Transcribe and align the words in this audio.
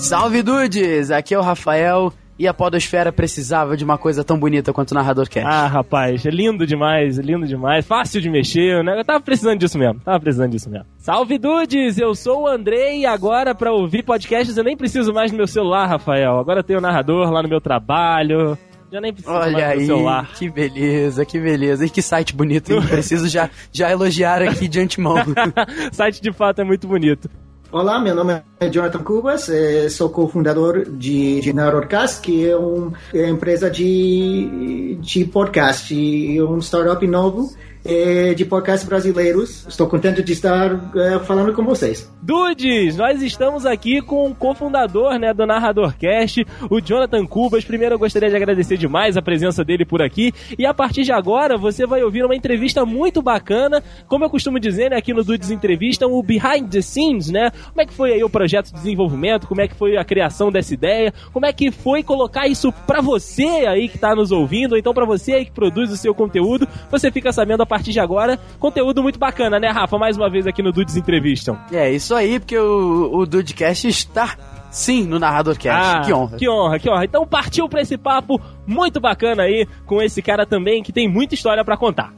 Salve 0.00 0.42
dudes! 0.42 1.10
Aqui 1.10 1.34
é 1.34 1.38
o 1.38 1.42
Rafael 1.42 2.12
e 2.38 2.48
a 2.48 2.54
Podosfera 2.54 3.12
precisava 3.12 3.76
de 3.76 3.84
uma 3.84 3.98
coisa 3.98 4.24
tão 4.24 4.38
bonita 4.38 4.72
quanto 4.72 4.92
o 4.92 4.94
Narrador 4.94 5.28
Cast. 5.28 5.46
Ah, 5.46 5.66
rapaz, 5.66 6.24
é 6.24 6.30
lindo 6.30 6.66
demais, 6.66 7.18
é 7.18 7.22
lindo 7.22 7.46
demais, 7.46 7.86
fácil 7.86 8.20
de 8.20 8.30
mexer, 8.30 8.82
né? 8.82 8.98
Eu 8.98 9.04
tava 9.04 9.20
precisando 9.20 9.58
disso 9.58 9.78
mesmo, 9.78 10.00
tava 10.00 10.18
precisando 10.18 10.50
disso 10.50 10.70
mesmo. 10.70 10.86
Salve 10.96 11.38
dudes, 11.38 11.98
eu 11.98 12.14
sou 12.14 12.44
o 12.44 12.46
Andrei 12.48 13.00
e 13.00 13.06
agora 13.06 13.54
pra 13.54 13.72
ouvir 13.72 14.02
podcasts 14.02 14.56
eu 14.56 14.64
nem 14.64 14.76
preciso 14.76 15.12
mais 15.12 15.30
do 15.30 15.36
meu 15.36 15.46
celular, 15.46 15.86
Rafael. 15.86 16.38
Agora 16.38 16.60
eu 16.60 16.64
tenho 16.64 16.78
o 16.78 16.82
narrador 16.82 17.30
lá 17.30 17.42
no 17.42 17.48
meu 17.48 17.60
trabalho. 17.60 18.56
Já 18.90 19.00
nem 19.00 19.12
preciso 19.12 19.32
Olha 19.34 19.52
mais 19.52 19.64
do 19.74 19.80
aí, 19.80 19.86
celular. 19.86 20.30
que 20.34 20.50
beleza, 20.50 21.24
que 21.24 21.38
beleza. 21.38 21.84
E 21.86 21.90
que 21.90 22.02
site 22.02 22.34
bonito, 22.34 22.72
hein? 22.72 22.80
Preciso 22.88 23.28
já, 23.28 23.48
já 23.70 23.88
elogiar 23.88 24.42
aqui 24.42 24.66
de 24.66 24.80
antemão. 24.80 25.14
o 25.14 25.94
site 25.94 26.20
de 26.20 26.32
fato 26.32 26.60
é 26.62 26.64
muito 26.64 26.88
bonito. 26.88 27.30
Olá, 27.72 28.00
meu 28.00 28.16
nome 28.16 28.42
é 28.58 28.68
Jonathan 28.68 28.98
Cubas, 28.98 29.48
eh, 29.48 29.88
sou 29.88 30.10
cofundador 30.10 30.90
de, 30.90 31.40
de 31.40 31.52
Narorcast, 31.52 32.20
que 32.20 32.48
é 32.48 32.56
uma 32.56 32.92
empresa 33.14 33.70
de, 33.70 34.98
de 35.00 35.24
podcast, 35.24 35.94
um 36.42 36.58
startup 36.58 37.06
novo 37.06 37.48
eh, 37.84 38.34
de 38.34 38.44
podcasts 38.44 38.88
brasileiros. 38.88 39.66
Estou 39.68 39.86
contente 39.86 40.22
de 40.22 40.32
estar 40.32 40.72
eh, 40.94 41.18
falando 41.20 41.52
com 41.52 41.64
vocês. 41.64 42.10
Dudes, 42.22 42.96
nós 42.96 43.22
estamos 43.22 43.64
aqui 43.64 44.02
com 44.02 44.30
o 44.30 44.34
cofundador 44.34 45.18
né, 45.18 45.32
do 45.32 45.46
Narradorcast, 45.46 46.46
o 46.70 46.80
Jonathan 46.80 47.26
Cubas. 47.26 47.64
Primeiro 47.64 47.94
eu 47.94 47.98
gostaria 47.98 48.28
de 48.28 48.36
agradecer 48.36 48.76
demais 48.76 49.16
a 49.16 49.22
presença 49.22 49.64
dele 49.64 49.84
por 49.84 50.02
aqui. 50.02 50.32
E 50.58 50.66
a 50.66 50.74
partir 50.74 51.02
de 51.02 51.12
agora 51.12 51.56
você 51.56 51.86
vai 51.86 52.02
ouvir 52.02 52.24
uma 52.24 52.36
entrevista 52.36 52.84
muito 52.84 53.22
bacana. 53.22 53.82
Como 54.06 54.24
eu 54.24 54.30
costumo 54.30 54.60
dizer 54.60 54.90
né, 54.90 54.96
aqui 54.96 55.14
no 55.14 55.24
Dudes 55.24 55.50
Entrevista, 55.50 56.06
o 56.06 56.22
behind 56.22 56.68
the 56.70 56.82
scenes, 56.82 57.30
né? 57.30 57.50
Como 57.50 57.80
é 57.80 57.86
que 57.86 57.92
foi 57.92 58.12
aí 58.12 58.22
o 58.22 58.30
projeto 58.30 58.66
de 58.66 58.74
desenvolvimento? 58.74 59.46
Como 59.46 59.60
é 59.60 59.68
que 59.68 59.74
foi 59.74 59.96
a 59.96 60.04
criação 60.04 60.52
dessa 60.52 60.74
ideia? 60.74 61.12
Como 61.32 61.46
é 61.46 61.52
que 61.52 61.70
foi 61.70 62.02
colocar 62.02 62.46
isso 62.46 62.72
pra 62.86 63.00
você 63.00 63.44
aí 63.44 63.88
que 63.88 63.98
tá 63.98 64.14
nos 64.14 64.30
ouvindo? 64.30 64.72
Ou 64.72 64.78
então 64.78 64.92
pra 64.92 65.06
você 65.06 65.32
aí 65.32 65.44
que 65.44 65.52
produz 65.52 65.90
o 65.90 65.96
seu 65.96 66.14
conteúdo? 66.14 66.68
Você 66.90 67.10
fica 67.10 67.32
sabendo 67.32 67.62
a 67.62 67.66
partir 67.70 67.92
de 67.92 68.00
agora. 68.00 68.38
Conteúdo 68.58 69.02
muito 69.02 69.18
bacana, 69.18 69.58
né, 69.58 69.68
Rafa? 69.68 69.96
Mais 69.96 70.16
uma 70.16 70.28
vez 70.28 70.46
aqui 70.46 70.62
no 70.62 70.72
Dudes 70.72 70.96
Entrevistam. 70.96 71.56
é 71.72 71.90
isso 71.90 72.14
aí, 72.14 72.38
porque 72.38 72.58
o, 72.58 73.10
o 73.14 73.24
Dudecast 73.26 73.86
está, 73.88 74.36
sim, 74.70 75.04
no 75.06 75.18
Narrador 75.18 75.56
Cast. 75.56 75.96
Ah, 75.96 76.00
que 76.04 76.12
honra. 76.12 76.36
Que 76.36 76.48
honra, 76.48 76.78
que 76.78 76.90
honra. 76.90 77.04
Então 77.04 77.26
partiu 77.26 77.68
pra 77.68 77.80
esse 77.80 77.96
papo 77.96 78.40
muito 78.66 79.00
bacana 79.00 79.44
aí 79.44 79.66
com 79.86 80.02
esse 80.02 80.20
cara 80.20 80.44
também 80.44 80.82
que 80.82 80.92
tem 80.92 81.08
muita 81.08 81.34
história 81.34 81.64
pra 81.64 81.76
contar. 81.76 82.12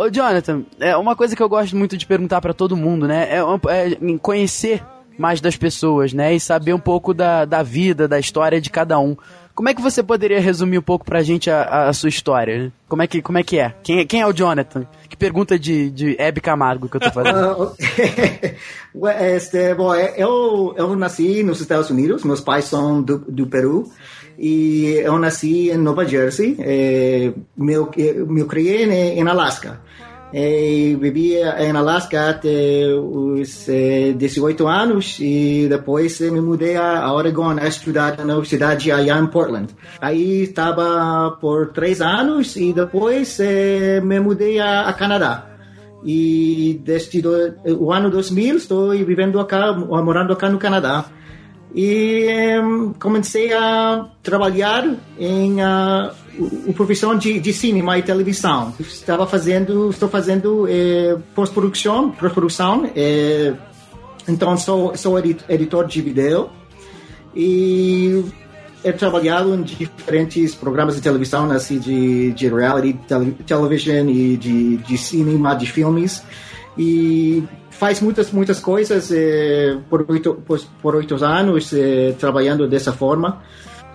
Ô, 0.00 0.08
Jonathan, 0.10 0.62
é 0.80 0.96
uma 0.96 1.14
coisa 1.14 1.36
que 1.36 1.42
eu 1.42 1.48
gosto 1.48 1.76
muito 1.76 1.94
de 1.94 2.06
perguntar 2.06 2.40
pra 2.40 2.54
todo 2.54 2.74
mundo, 2.74 3.06
né? 3.06 3.28
É, 3.30 3.40
é 3.40 4.18
conhecer 4.22 4.82
mais 5.18 5.42
das 5.42 5.58
pessoas, 5.58 6.14
né? 6.14 6.34
E 6.34 6.40
saber 6.40 6.72
um 6.72 6.78
pouco 6.78 7.12
da, 7.12 7.44
da 7.44 7.62
vida, 7.62 8.08
da 8.08 8.18
história 8.18 8.58
de 8.62 8.70
cada 8.70 8.98
um. 8.98 9.14
Como 9.54 9.68
é 9.68 9.74
que 9.74 9.82
você 9.82 10.02
poderia 10.02 10.40
resumir 10.40 10.78
um 10.78 10.82
pouco 10.82 11.04
pra 11.04 11.22
gente 11.22 11.50
a, 11.50 11.88
a 11.88 11.92
sua 11.92 12.08
história? 12.08 12.64
né? 12.64 12.72
Como 12.88 13.02
é 13.02 13.06
que, 13.06 13.20
como 13.20 13.36
é, 13.36 13.42
que 13.42 13.58
é? 13.58 13.74
Quem, 13.82 13.98
é- 13.98 14.04
quem 14.06 14.22
é 14.22 14.26
o 14.26 14.32
Jonathan? 14.32 14.86
Que 15.06 15.18
pergunta 15.18 15.58
de, 15.58 15.90
de 15.90 16.16
Hebe 16.18 16.40
Camargo 16.40 16.88
que 16.88 16.96
eu 16.96 17.00
tô 17.02 17.10
fazendo. 17.12 17.74
Ah, 19.04 19.24
este, 19.36 19.74
bom, 19.74 19.94
eu, 19.94 20.72
eu 20.78 20.96
nasci 20.96 21.42
nos 21.42 21.60
Estados 21.60 21.90
Unidos, 21.90 22.24
meus 22.24 22.40
pais 22.40 22.64
são 22.64 23.02
do, 23.02 23.18
do 23.18 23.46
Peru, 23.46 23.84
e 24.40 25.02
eu 25.04 25.18
nasci 25.18 25.70
em 25.70 25.76
Nova 25.76 26.06
Jersey, 26.06 26.56
eh, 26.58 27.32
meu, 27.54 27.90
eh, 27.98 28.14
me 28.26 28.44
criei 28.44 28.84
em, 28.84 29.18
em 29.20 29.28
Alaska. 29.28 29.80
E 30.32 30.96
vivia 30.98 31.56
em 31.62 31.72
Alaska 31.72 32.30
até 32.30 32.86
os 32.94 33.68
eh, 33.68 34.12
18 34.16 34.66
anos 34.66 35.18
e 35.20 35.66
depois 35.68 36.20
eh, 36.20 36.30
me 36.30 36.40
mudei 36.40 36.76
a, 36.76 37.12
Oregon 37.12 37.58
a 37.58 37.66
estudar 37.66 38.16
na 38.18 38.34
universidade 38.34 38.90
allá 38.90 39.18
em 39.18 39.26
Portland. 39.26 39.74
Aí 40.00 40.44
estava 40.44 41.36
por 41.40 41.72
três 41.72 42.00
anos 42.00 42.56
e 42.56 42.72
depois 42.72 43.38
eh, 43.40 44.00
me 44.00 44.20
mudei 44.20 44.58
a, 44.58 44.88
a 44.88 44.92
Canadá. 44.94 45.48
E 46.02 46.80
desde 46.82 47.20
do, 47.20 47.30
o 47.78 47.92
ano 47.92 48.08
2000 48.08 48.56
estou 48.56 48.90
vivendo 48.90 49.38
acá, 49.38 49.72
morando 49.72 50.32
acá 50.32 50.48
no 50.48 50.58
Canadá. 50.58 51.04
E 51.74 52.26
em, 52.28 52.92
comecei 52.98 53.52
a 53.52 54.06
trabalhar 54.22 54.88
em 55.18 55.62
a, 55.62 56.12
o, 56.38 56.72
profissão 56.72 57.16
de, 57.16 57.38
de 57.38 57.52
cinema 57.52 57.96
e 57.98 58.02
televisão. 58.02 58.74
Estava 58.80 59.26
fazendo, 59.26 59.90
estou 59.90 60.08
fazendo 60.08 60.66
eh, 60.68 61.16
pós-produção, 61.34 62.10
pós-produção. 62.10 62.90
eh, 62.96 63.54
então 64.28 64.56
sou 64.56 64.96
sou 64.96 65.18
edit- 65.18 65.44
editor 65.48 65.86
de 65.86 66.00
vídeo 66.02 66.50
e 67.34 68.24
he 68.82 68.92
trabalhado 68.92 69.54
em 69.54 69.62
diferentes 69.62 70.54
programas 70.54 70.96
de 70.96 71.02
televisão, 71.02 71.50
assim, 71.50 71.78
de, 71.78 72.32
de 72.32 72.48
reality 72.48 72.98
tele, 73.06 73.36
television 73.46 74.08
e 74.08 74.36
de, 74.36 74.76
de 74.78 74.98
cinema, 74.98 75.54
de 75.54 75.66
filmes. 75.66 76.22
E 76.78 77.42
faz 77.80 77.98
muitas, 78.02 78.30
muitas 78.30 78.60
coisas 78.60 79.10
eh, 79.10 79.78
por, 79.88 80.04
oito, 80.10 80.34
por, 80.46 80.60
por 80.82 80.94
oito 80.96 81.14
anos 81.24 81.72
eh, 81.72 82.14
trabalhando 82.20 82.68
dessa 82.68 82.92
forma. 82.92 83.42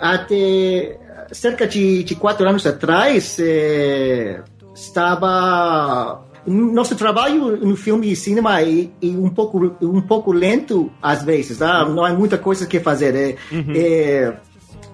Até 0.02 0.98
cerca 1.32 1.68
de, 1.68 2.04
de 2.04 2.16
quatro 2.16 2.50
anos 2.50 2.66
atrás, 2.66 3.38
eh, 3.40 4.42
estava 4.74 6.26
nosso 6.48 6.96
trabalho 6.96 7.58
no 7.58 7.76
filme 7.76 8.12
e 8.12 8.16
cinema 8.16 8.60
é, 8.60 8.88
é 9.04 9.08
um 9.08 9.30
pouco 9.30 9.76
um 9.82 10.02
pouco 10.02 10.32
lento 10.32 10.92
às 11.02 11.24
vezes 11.24 11.58
tá? 11.58 11.84
não 11.90 12.06
há 12.06 12.14
muita 12.14 12.38
coisa 12.38 12.68
que 12.68 12.80
fazer 12.80 13.16
é, 13.16 13.36
é, 13.76 14.38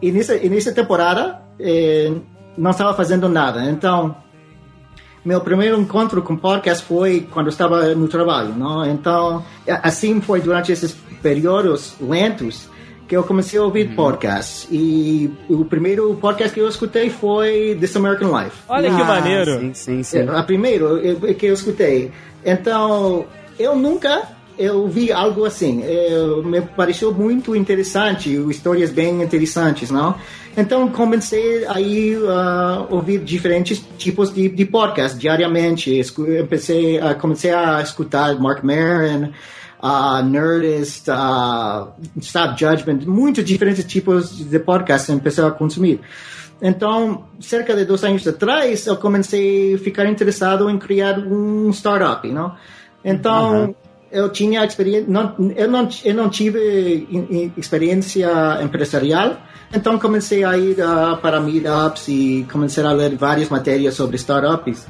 e 0.02 0.14
nessa 0.14 0.38
e 0.38 0.48
nessa 0.48 0.72
temporada 0.72 1.42
é, 1.60 2.10
não 2.58 2.72
estava 2.72 2.94
fazendo 2.94 3.28
nada 3.28 3.70
então 3.70 4.16
meu 5.24 5.40
primeiro 5.42 5.80
encontro 5.80 6.22
com 6.22 6.36
podcast 6.36 6.84
foi 6.86 7.28
quando 7.32 7.48
eu 7.48 7.52
estava 7.52 7.94
no 7.96 8.08
trabalho 8.08 8.56
não 8.56 8.86
então 8.86 9.44
assim 9.84 10.20
foi 10.22 10.42
durante 10.42 10.72
esses 10.72 10.94
períodos 11.22 11.94
lentos 12.02 12.68
que 13.08 13.16
eu 13.16 13.24
comecei 13.24 13.60
a 13.60 13.64
ouvir 13.64 13.94
podcasts 13.96 14.68
e 14.72 15.30
o 15.50 15.66
primeiro 15.66 16.16
podcast 16.16 16.54
que 16.54 16.60
eu 16.62 16.68
escutei 16.70 17.10
foi 17.10 17.78
This 17.80 17.96
American 17.98 18.30
Life 18.38 18.56
Olha 18.70 18.90
que 18.90 19.02
Ah, 19.02 19.06
maneiro. 19.06 19.60
Sim, 19.60 19.74
sim, 19.74 20.04
sim. 20.04 20.18
é, 20.20 20.30
a 20.30 20.42
primeiro 20.44 20.98
eu- 20.98 21.36
que 21.36 21.46
eu 21.46 21.54
escutei. 21.54 22.10
Então, 22.46 23.26
eu 23.60 23.76
nunca 23.76 24.24
eu 24.64 24.88
vi 24.88 25.12
algo 25.12 25.46
assim. 25.46 25.84
Eu, 25.84 26.44
me 26.44 26.62
pareceu 26.62 27.14
muito 27.14 27.56
interessante, 27.56 28.30
histórias 28.50 28.92
bem 28.92 29.22
interessantes, 29.22 29.90
não? 29.90 30.16
Então, 30.56 30.90
comecei 30.90 31.66
a 31.66 31.80
ir 31.80 32.18
a 32.30 32.86
ouvir 32.90 33.20
diferentes 33.20 33.82
tipos 33.98 34.34
de, 34.34 34.50
de 34.50 34.66
podcast 34.66 35.18
diariamente. 35.18 35.98
Escu- 35.98 36.26
Comecei 37.20 37.52
a, 37.54 37.82
escutar 37.82 38.36
Mark 38.40 38.64
Maron, 38.64 39.32
a 39.82 40.22
Nerdist, 40.22 41.10
a 41.10 41.88
Stop 42.20 42.60
Judgment, 42.60 43.00
muitos 43.08 43.44
diferentes 43.44 43.84
tipos 43.86 44.38
de 44.38 44.60
podcasts 44.60 45.16
comecei 45.16 45.44
a 45.44 45.52
consumir. 45.52 46.00
Então, 46.62 47.24
cerca 47.40 47.76
de 47.76 47.86
dois 47.86 48.04
anos 48.04 48.28
atrás, 48.28 48.86
eu 48.86 48.96
comecei 48.98 49.74
a 49.74 49.78
ficar 49.80 50.06
interessado 50.06 50.70
em 50.70 50.78
criar 50.78 51.18
um 51.18 51.72
startup, 51.72 52.28
não? 52.30 52.56
Então, 53.04 53.76
eu 54.12 54.30
tinha 54.30 54.66
experiência, 54.66 55.06
não, 55.08 55.36
eu, 55.56 55.70
não, 55.70 55.90
eu 56.04 56.14
não 56.14 56.30
tive 56.30 57.08
experiência 57.56 58.30
empresarial, 58.62 59.38
então 59.74 59.98
comecei 59.98 60.44
a 60.44 60.58
ir 60.58 60.78
para 61.22 61.40
meetups 61.40 62.08
e 62.10 62.46
comecei 62.52 62.84
a 62.84 62.92
ler 62.92 63.16
várias 63.16 63.50
matérias 63.50 63.94
sobre 63.96 64.18
startups. 64.18 64.86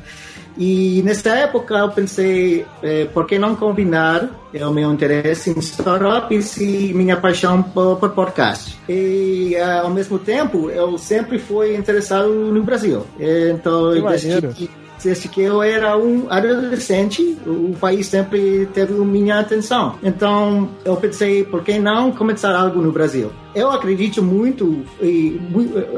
E 0.58 1.02
nessa 1.04 1.30
época 1.30 1.76
eu 1.76 1.90
pensei, 1.90 2.66
eh, 2.84 3.06
por 3.14 3.26
que 3.26 3.40
não 3.40 3.56
combinar 3.56 4.30
o 4.54 4.72
meu 4.72 4.92
interesse 4.92 5.50
em 5.50 5.60
startups 5.60 6.58
e 6.58 6.94
minha 6.94 7.16
paixão 7.16 7.64
por, 7.64 7.98
por 7.98 8.10
podcast? 8.10 8.78
E 8.90 9.56
ah, 9.56 9.84
ao 9.84 9.90
mesmo 9.90 10.20
tempo 10.20 10.70
eu 10.70 10.98
sempre 10.98 11.40
fui 11.40 11.76
interessado 11.76 12.28
no 12.30 12.62
Brasil. 12.64 13.06
Então 13.18 13.94
Que 13.94 14.00
eu 14.00 14.08
decidi 14.10 14.81
desde 15.04 15.28
que 15.28 15.42
eu 15.42 15.62
era 15.62 15.98
um 15.98 16.28
adolescente, 16.30 17.38
o 17.46 17.76
país 17.80 18.08
sempre 18.08 18.68
teve 18.74 18.94
minha 18.94 19.40
atenção. 19.40 19.96
Então 20.04 20.70
eu 20.86 20.96
pensei, 20.98 21.44
por 21.44 21.64
que 21.64 21.80
não 21.80 22.12
começar 22.12 22.56
algo 22.56 22.82
no 22.82 22.92
Brasil? 22.92 23.32
Eu 23.54 23.70
acredito 23.70 24.24
muito, 24.24 24.86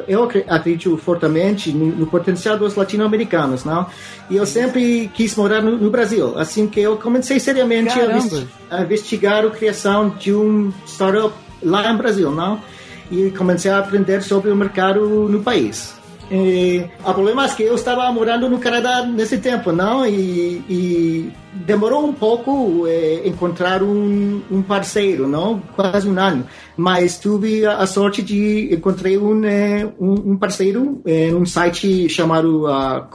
eu 0.07 0.23
acredito 0.47 0.97
fortemente 0.97 1.71
no, 1.71 2.07
potencial 2.07 2.57
dos 2.57 2.75
latino-americanos, 2.75 3.63
não? 3.63 3.85
E 4.29 4.35
eu 4.35 4.45
sempre 4.45 5.11
quis 5.13 5.35
morar 5.35 5.61
no, 5.61 5.77
no 5.77 5.91
Brasil, 5.91 6.37
assim 6.37 6.67
que 6.67 6.79
eu 6.79 6.97
comecei 6.97 7.39
seriamente 7.39 7.93
a, 7.99 8.77
a 8.77 8.81
investigar 8.81 9.45
a 9.45 9.51
criação 9.51 10.09
de 10.09 10.33
um 10.33 10.73
startup 10.85 11.33
lá 11.61 11.91
no 11.91 11.97
Brasil, 11.97 12.31
não? 12.31 12.59
E 13.11 13.29
comecei 13.31 13.69
a 13.69 13.79
aprender 13.79 14.23
sobre 14.23 14.49
o 14.49 14.55
mercado 14.55 15.29
no 15.29 15.43
país. 15.43 15.93
O 16.33 17.13
problema 17.13 17.45
é 17.45 17.49
que 17.49 17.63
eu 17.63 17.75
estava 17.75 18.11
morando 18.11 18.49
no 18.49 18.59
Canadá 18.59 19.03
nesse 19.03 19.37
tempo, 19.37 19.71
não? 19.71 20.05
E, 20.05 20.63
e 20.69 21.33
demorou 21.65 22.05
um 22.05 22.13
pouco 22.13 22.85
é, 22.87 23.27
encontrar 23.27 23.83
um, 23.83 24.41
um, 24.49 24.61
parceiro, 24.61 25.27
não? 25.27 25.61
Quase 25.75 26.09
um 26.09 26.19
ano. 26.19 26.45
Mas 26.75 27.19
tive 27.19 27.65
a, 27.65 27.77
a 27.77 27.87
sorte 27.87 28.21
de 28.21 28.73
encontrar 28.73 29.11
um, 29.11 29.45
é, 29.45 29.87
um, 29.99 30.31
um, 30.31 30.37
parceiro 30.37 31.01
em 31.05 31.33
um 31.33 31.45
site 31.45 32.09
chamado 32.09 32.65
uh, 32.65 33.05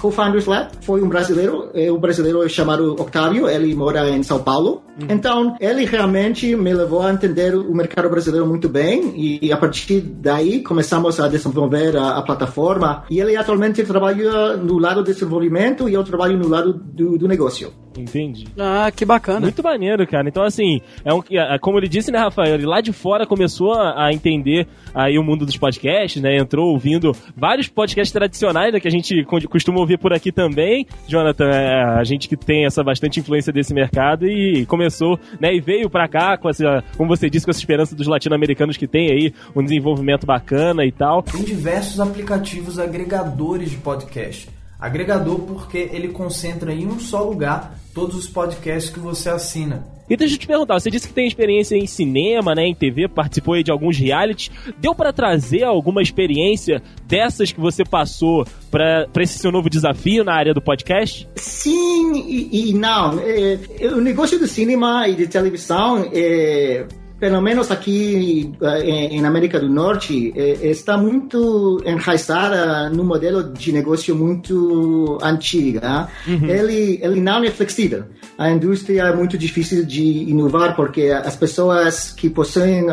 Co-Founders 0.00 0.46
Lab. 0.46 0.70
Foi 0.80 1.02
um 1.02 1.08
brasileiro, 1.08 1.70
é, 1.74 1.92
um 1.92 1.98
brasileiro 1.98 2.48
chamado 2.48 2.92
Octavio, 2.92 3.48
ele 3.48 3.74
mora 3.74 4.08
em 4.10 4.22
São 4.22 4.38
Paulo. 4.42 4.82
Uhum. 5.00 5.06
Então, 5.08 5.56
ele 5.60 5.84
realmente 5.84 6.54
me 6.54 6.72
levou 6.72 7.02
a 7.02 7.12
entender 7.12 7.54
o 7.54 7.74
mercado 7.74 8.10
brasileiro 8.10 8.46
muito 8.46 8.68
bem 8.68 9.12
e, 9.16 9.46
e 9.46 9.52
a 9.52 9.56
partir 9.56 10.00
daí 10.00 10.62
começamos 10.62 11.18
a 11.18 11.28
desenvolver 11.28 11.96
a, 11.96 12.18
a, 12.18 12.22
plataforma 12.22 13.04
e 13.10 13.18
ele 13.18 13.36
atualmente 13.36 13.82
trabalha 13.84 14.56
no 14.56 14.78
lado 14.78 15.02
do 15.02 15.12
desenvolvimento 15.12 15.88
e 15.88 15.94
eu 15.94 16.04
trabalho 16.04 16.38
no 16.38 16.48
lado 16.48 16.74
do, 16.74 17.16
do 17.16 17.26
negócio. 17.26 17.72
Entende? 17.96 18.46
Ah, 18.58 18.90
que 18.90 19.04
bacana. 19.04 19.40
Muito 19.40 19.62
maneiro, 19.62 20.06
cara. 20.06 20.28
Então, 20.28 20.42
assim, 20.42 20.80
é 21.04 21.12
um, 21.12 21.22
é, 21.30 21.58
como 21.58 21.78
ele 21.78 21.88
disse, 21.88 22.10
né, 22.10 22.18
Rafael? 22.18 22.54
Ele 22.54 22.66
lá 22.66 22.80
de 22.80 22.92
fora 22.92 23.26
começou 23.26 23.72
a, 23.74 24.06
a 24.06 24.12
entender 24.12 24.66
aí 24.94 25.18
o 25.18 25.22
mundo 25.22 25.44
dos 25.44 25.56
podcasts, 25.56 26.20
né? 26.20 26.36
Entrou 26.36 26.70
ouvindo 26.70 27.12
vários 27.36 27.68
podcasts 27.68 28.12
tradicionais, 28.12 28.72
né, 28.72 28.80
que 28.80 28.88
a 28.88 28.90
gente 28.90 29.24
costuma 29.48 29.80
ouvir 29.80 29.98
por 29.98 30.12
aqui 30.12 30.32
também. 30.32 30.86
Jonathan, 31.06 31.48
é, 31.48 31.82
a 31.98 32.04
gente 32.04 32.28
que 32.28 32.36
tem 32.36 32.64
essa 32.64 32.82
bastante 32.82 33.20
influência 33.20 33.52
desse 33.52 33.74
mercado 33.74 34.26
e 34.26 34.64
começou, 34.66 35.18
né? 35.40 35.54
E 35.54 35.60
veio 35.60 35.90
pra 35.90 36.08
cá 36.08 36.36
com 36.36 36.48
essa, 36.48 36.82
como 36.96 37.08
você 37.08 37.28
disse, 37.28 37.44
com 37.44 37.50
essa 37.50 37.60
esperança 37.60 37.94
dos 37.94 38.06
latino-americanos 38.06 38.76
que 38.76 38.86
tem 38.86 39.10
aí 39.10 39.34
um 39.54 39.62
desenvolvimento 39.62 40.26
bacana 40.26 40.84
e 40.84 40.92
tal. 40.92 41.22
Tem 41.22 41.42
diversos 41.42 42.00
aplicativos 42.00 42.78
agregadores 42.78 43.70
de 43.70 43.76
podcast. 43.76 44.48
Agregador 44.82 45.38
porque 45.42 45.78
ele 45.92 46.08
concentra 46.08 46.74
em 46.74 46.88
um 46.88 46.98
só 46.98 47.22
lugar 47.22 47.78
todos 47.94 48.16
os 48.16 48.26
podcasts 48.26 48.92
que 48.92 48.98
você 48.98 49.30
assina. 49.30 49.86
E 50.10 50.16
deixa 50.16 50.34
eu 50.34 50.38
te 50.40 50.46
perguntar, 50.48 50.74
você 50.80 50.90
disse 50.90 51.06
que 51.06 51.14
tem 51.14 51.24
experiência 51.24 51.76
em 51.76 51.86
cinema, 51.86 52.52
né, 52.52 52.66
em 52.66 52.74
TV, 52.74 53.06
participou 53.06 53.54
aí 53.54 53.62
de 53.62 53.70
alguns 53.70 53.96
realities. 53.96 54.50
Deu 54.78 54.92
para 54.92 55.12
trazer 55.12 55.62
alguma 55.62 56.02
experiência 56.02 56.82
dessas 57.06 57.52
que 57.52 57.60
você 57.60 57.84
passou 57.84 58.44
para 58.72 59.06
esse 59.20 59.38
seu 59.38 59.52
novo 59.52 59.70
desafio 59.70 60.24
na 60.24 60.34
área 60.34 60.52
do 60.52 60.60
podcast? 60.60 61.28
Sim 61.36 62.16
e, 62.16 62.70
e 62.70 62.74
não. 62.74 63.20
É, 63.20 63.86
o 63.86 64.00
negócio 64.00 64.36
do 64.36 64.48
cinema 64.48 65.06
e 65.06 65.14
de 65.14 65.28
televisão 65.28 66.10
é 66.12 66.86
pelo 67.22 67.40
menos 67.40 67.70
aqui 67.70 68.52
eh, 68.60 69.14
em 69.14 69.24
América 69.24 69.60
do 69.60 69.68
Norte, 69.68 70.32
eh, 70.34 70.58
está 70.70 70.98
muito 70.98 71.80
enraizada 71.86 72.90
no 72.90 73.04
modelo 73.04 73.44
de 73.44 73.70
negócio 73.70 74.16
muito 74.16 75.18
antigo. 75.22 75.78
Uhum. 76.26 76.48
Ele, 76.48 76.98
ele 77.00 77.20
não 77.20 77.44
é 77.44 77.50
flexível. 77.52 78.06
A 78.36 78.50
indústria 78.50 79.02
é 79.02 79.14
muito 79.14 79.38
difícil 79.38 79.84
de 79.84 80.02
inovar 80.02 80.74
porque 80.74 81.10
as 81.10 81.36
pessoas 81.36 82.10
que 82.10 82.28
possuem, 82.28 82.86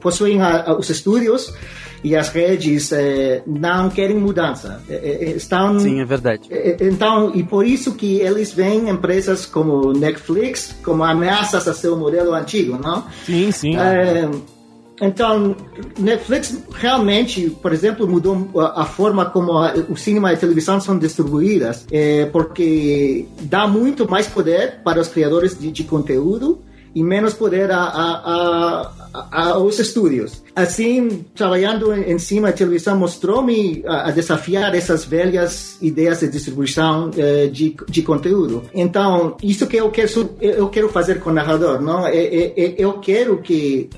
possuem 0.00 0.38
os 0.78 0.88
estúdios 0.88 1.52
e 2.02 2.14
as 2.14 2.28
redes 2.28 2.92
eh, 2.92 3.42
não 3.46 3.90
querem 3.90 4.18
mudança. 4.18 4.80
Estão, 4.88 5.78
Sim, 5.78 6.00
é 6.00 6.04
verdade. 6.04 6.48
então, 6.80 7.34
e 7.34 7.42
por 7.42 7.66
isso 7.66 7.94
que 7.94 8.20
eles 8.20 8.52
veem 8.52 8.88
empresas 8.88 9.44
como 9.44 9.92
Netflix 9.92 10.74
como 10.82 11.02
ameaças 11.02 11.66
a 11.66 11.74
seu 11.74 11.96
modelo 11.96 12.34
antigo, 12.34 12.78
não? 12.82 13.04
Sim, 13.24 13.50
sim. 13.50 13.73
Então, 15.00 15.56
Netflix 15.98 16.56
realmente, 16.72 17.50
por 17.50 17.72
exemplo, 17.72 18.06
mudou 18.06 18.48
a 18.60 18.84
forma 18.84 19.26
como 19.26 19.52
o 19.88 19.96
cinema 19.96 20.30
e 20.30 20.34
a 20.34 20.38
televisão 20.38 20.80
são 20.80 20.96
distribuídas, 20.96 21.84
porque 22.30 23.26
dá 23.40 23.66
muito 23.66 24.08
mais 24.08 24.28
poder 24.28 24.80
para 24.84 25.00
os 25.00 25.08
criadores 25.08 25.58
de, 25.58 25.72
de 25.72 25.82
conteúdo 25.82 26.60
e 26.94 27.02
menos 27.02 27.34
poder 27.34 27.70
a, 27.70 27.82
a, 27.82 28.92
a, 29.12 29.48
aos 29.50 29.78
estúdios. 29.78 30.42
Assim, 30.54 31.24
trabalhando 31.34 31.92
em 31.92 32.18
cima 32.18 32.48
da 32.48 32.52
televisão, 32.52 32.96
mostrou-me 32.96 33.82
a, 33.86 34.10
desafiar 34.10 34.74
essas 34.74 35.04
velhas 35.04 35.76
ideias 35.82 36.20
de 36.20 36.28
distribuição 36.28 37.10
eh, 37.16 37.48
de, 37.48 37.76
de 37.88 38.02
conteúdo. 38.02 38.62
Então, 38.72 39.36
isso 39.42 39.66
que 39.66 39.76
eu 39.76 39.90
quero, 39.90 40.30
eu 40.40 40.68
quero 40.68 40.88
fazer 40.88 41.20
com 41.20 41.30
o 41.30 41.32
narrador, 41.32 41.80
não? 41.80 42.06
É, 42.06 42.16
é, 42.16 42.74
eu 42.78 42.94
quero 43.00 43.40
que 43.42 43.90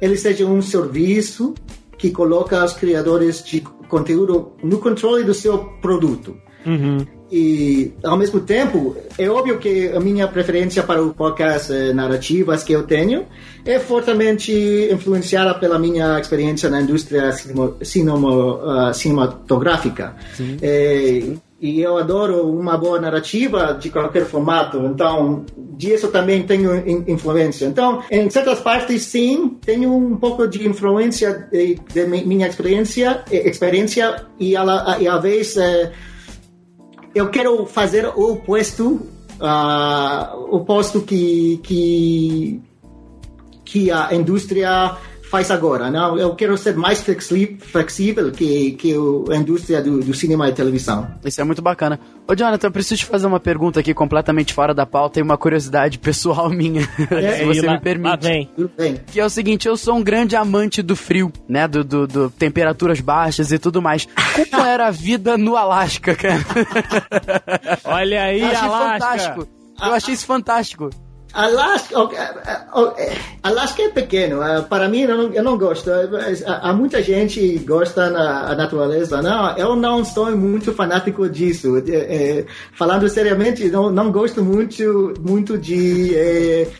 ele 0.00 0.16
seja 0.16 0.46
um 0.46 0.62
serviço 0.62 1.54
que 1.98 2.10
coloca 2.10 2.64
os 2.64 2.74
criadores 2.74 3.42
de 3.42 3.60
conteúdo 3.88 4.52
no 4.62 4.78
controle 4.78 5.24
do 5.24 5.34
seu 5.34 5.58
produto. 5.80 6.36
Uhum. 6.66 7.15
E, 7.30 7.92
ao 8.04 8.16
mesmo 8.16 8.40
tempo, 8.40 8.96
é 9.18 9.28
óbvio 9.28 9.58
que 9.58 9.88
a 9.88 9.98
minha 9.98 10.28
preferência 10.28 10.82
para 10.84 11.02
o 11.02 11.12
podcast 11.12 11.72
eh, 11.72 11.92
narrativas 11.92 12.62
que 12.62 12.72
eu 12.72 12.84
tenho 12.84 13.26
é 13.64 13.80
fortemente 13.80 14.52
influenciada 14.92 15.54
pela 15.54 15.76
minha 15.78 16.20
experiência 16.20 16.70
na 16.70 16.80
indústria 16.80 17.32
cinema, 17.82 18.20
uh, 18.20 18.94
cinematográfica. 18.94 20.14
É, 20.62 21.24
e 21.60 21.80
eu 21.80 21.96
adoro 21.96 22.48
uma 22.48 22.76
boa 22.76 23.00
narrativa 23.00 23.76
de 23.80 23.90
qualquer 23.90 24.26
formato, 24.26 24.78
então 24.86 25.44
disso 25.56 26.08
também 26.08 26.42
tenho 26.42 26.76
influência. 27.08 27.66
Então, 27.66 28.02
em 28.10 28.28
certas 28.30 28.60
partes, 28.60 29.02
sim, 29.02 29.56
tenho 29.64 29.92
um 29.92 30.16
pouco 30.16 30.46
de 30.46 30.68
influência 30.68 31.48
de, 31.50 31.80
de 31.92 32.06
minha 32.06 32.46
experiência, 32.46 33.24
experiência 33.30 34.26
e, 34.38 34.54
a, 34.54 34.96
e 35.00 35.08
a 35.08 35.16
vez 35.18 35.56
eh, 35.56 35.92
eu 37.16 37.30
quero 37.30 37.64
fazer 37.64 38.04
o 38.04 38.32
oposto, 38.32 39.00
uh, 39.40 40.54
oposto 40.54 41.00
que, 41.00 41.58
que, 41.62 42.60
que 43.64 43.90
a 43.90 44.14
indústria 44.14 44.98
faz 45.30 45.50
agora. 45.50 45.90
Não, 45.90 46.18
eu 46.18 46.34
quero 46.34 46.56
ser 46.56 46.76
mais 46.76 47.00
flexível 47.02 48.30
que, 48.30 48.72
que 48.72 48.94
a 49.30 49.36
indústria 49.36 49.82
do, 49.82 50.00
do, 50.00 50.14
cinema 50.14 50.48
e 50.48 50.52
televisão. 50.52 51.08
Isso 51.24 51.40
é 51.40 51.44
muito 51.44 51.60
bacana. 51.60 51.98
Ô, 52.26 52.34
Jonathan, 52.34 52.68
eu 52.68 52.72
preciso 52.72 53.00
te 53.00 53.06
fazer 53.06 53.26
uma 53.26 53.40
pergunta 53.40 53.80
aqui 53.80 53.92
completamente 53.92 54.54
fora 54.54 54.72
da 54.72 54.86
pauta 54.86 55.18
e 55.18 55.22
uma 55.22 55.36
curiosidade 55.36 55.98
pessoal 56.06 56.48
minha, 56.48 56.88
é, 57.10 57.38
se 57.38 57.44
você 57.44 57.66
lá, 57.66 57.74
me 57.74 57.80
permite. 57.80 58.22
vem. 58.22 58.50
vem. 58.76 59.00
Que 59.06 59.20
é 59.20 59.24
o 59.24 59.30
seguinte, 59.30 59.68
eu 59.68 59.76
sou 59.76 59.96
um 59.96 60.02
grande 60.02 60.36
amante 60.36 60.82
do 60.82 60.96
frio, 60.96 61.32
né? 61.48 61.66
Do, 61.68 61.84
do, 61.84 62.06
do 62.06 62.30
temperaturas 62.30 63.00
baixas 63.00 63.52
e 63.52 63.58
tudo 63.58 63.82
mais. 63.82 64.06
Como 64.50 64.62
era 64.64 64.88
a 64.88 64.90
vida 64.90 65.36
no 65.36 65.56
Alasca, 65.56 66.14
cara? 66.14 66.44
Olha 67.84 68.22
aí, 68.22 68.40
eu 68.40 68.46
achei 68.48 68.68
Alasca. 68.68 68.92
fantástico. 68.92 69.48
Eu 69.78 69.92
achei 69.92 70.14
isso 70.14 70.26
fantástico. 70.26 70.90
Alaska, 71.36 71.94
Alaska 73.42 73.82
é 73.82 73.88
pequeno. 73.90 74.38
Para 74.70 74.88
mim, 74.88 75.02
eu 75.02 75.16
não, 75.16 75.32
eu 75.34 75.44
não 75.44 75.58
gosto. 75.58 75.90
Há 76.46 76.72
muita 76.72 77.02
gente 77.02 77.38
que 77.38 77.58
gosta 77.58 78.10
da 78.10 78.54
natureza. 78.56 79.20
Não, 79.20 79.54
eu 79.58 79.76
não 79.76 80.02
sou 80.02 80.34
muito 80.34 80.72
fanático 80.72 81.28
disso. 81.28 81.76
É, 81.86 82.46
falando 82.72 83.06
seriamente, 83.06 83.68
não, 83.68 83.90
não 83.90 84.10
gosto 84.10 84.42
muito, 84.42 85.12
muito 85.20 85.58
de, 85.58 86.14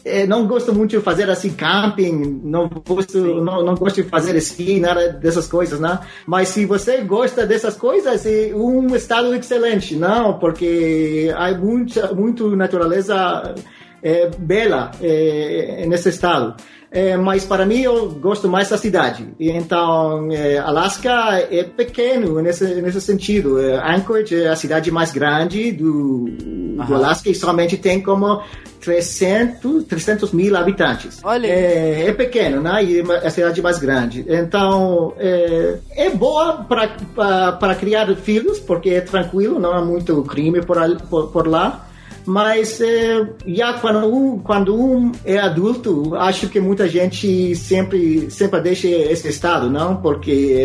é, 0.03 0.27
não 0.27 0.47
gosto 0.47 0.73
muito 0.73 0.97
de 0.97 1.03
fazer 1.03 1.29
assim 1.29 1.51
camping. 1.51 2.41
Não 2.43 2.67
gosto, 2.69 3.19
não, 3.19 3.63
não 3.63 3.75
gosto 3.75 4.03
de 4.03 4.09
fazer 4.09 4.35
esqui, 4.37 4.81
nada 4.81 5.11
dessas 5.11 5.47
coisas, 5.47 5.79
né? 5.79 5.99
Mas 6.27 6.49
se 6.49 6.65
você 6.65 7.03
gosta 7.03 7.45
dessas 7.45 7.77
coisas, 7.77 8.25
é 8.25 8.53
um 8.55 8.97
estado 8.97 9.35
excelente, 9.35 9.95
não? 9.97 10.39
Porque 10.39 11.31
há 11.37 11.53
muita, 11.53 12.15
muito 12.15 12.57
natureza 12.57 13.55
é, 14.03 14.29
bela 14.38 14.91
é, 15.00 15.85
nesse 15.87 16.09
estado. 16.09 16.57
É, 16.91 17.17
mas 17.17 17.45
para 17.45 17.67
mim 17.67 17.81
eu 17.81 18.11
gosto 18.12 18.49
mais 18.49 18.69
da 18.69 18.79
cidade. 18.79 19.29
Então, 19.38 20.31
é, 20.33 20.57
Alaska 20.57 21.47
é 21.50 21.65
pequeno 21.65 22.41
nesse, 22.41 22.81
nesse 22.81 23.00
sentido. 23.00 23.61
É, 23.61 23.76
Anchorage 23.95 24.35
é 24.35 24.49
a 24.49 24.57
cidade 24.57 24.91
mais 24.91 25.12
grande 25.12 25.73
do, 25.73 26.26
do 26.26 26.95
Alaska 26.95 27.29
e 27.29 27.35
somente 27.35 27.76
tem 27.76 28.00
como 28.00 28.41
300, 28.81 29.85
300 29.85 30.33
mil 30.33 30.57
habitantes. 30.57 31.21
Olha. 31.25 31.47
É, 31.47 32.07
é 32.09 32.12
pequeno, 32.12 32.62
né? 32.62 32.83
E 32.85 33.00
é 33.00 33.26
a 33.26 33.31
cidade 33.31 33.61
mais 33.61 33.79
grande. 33.79 34.25
Então, 34.29 35.12
é, 35.19 35.76
é 35.91 36.11
boa 36.11 36.65
para 36.65 37.75
criar 37.75 38.07
filhos, 38.17 38.61
porque 38.61 38.91
é 38.91 39.00
tranquilo, 39.00 39.59
não 39.59 39.73
há 39.73 39.85
muito 39.85 40.23
crime 40.23 40.65
por, 40.65 40.79
por, 41.11 41.29
por 41.29 41.47
lá 41.49 41.87
mas 42.26 42.80
é, 42.80 43.35
já 43.47 43.75
quando 43.75 44.12
um, 44.12 44.38
quando 44.40 44.75
um 44.75 45.12
é 45.25 45.38
adulto, 45.38 46.14
acho 46.16 46.49
que 46.49 46.61
muita 46.61 46.88
gente 46.88 47.54
sempre 47.54 48.30
sempre 48.30 48.61
deixa 48.61 48.88
esse 48.88 49.28
estado, 49.28 49.71
não? 49.71 49.97
Porque 49.97 50.64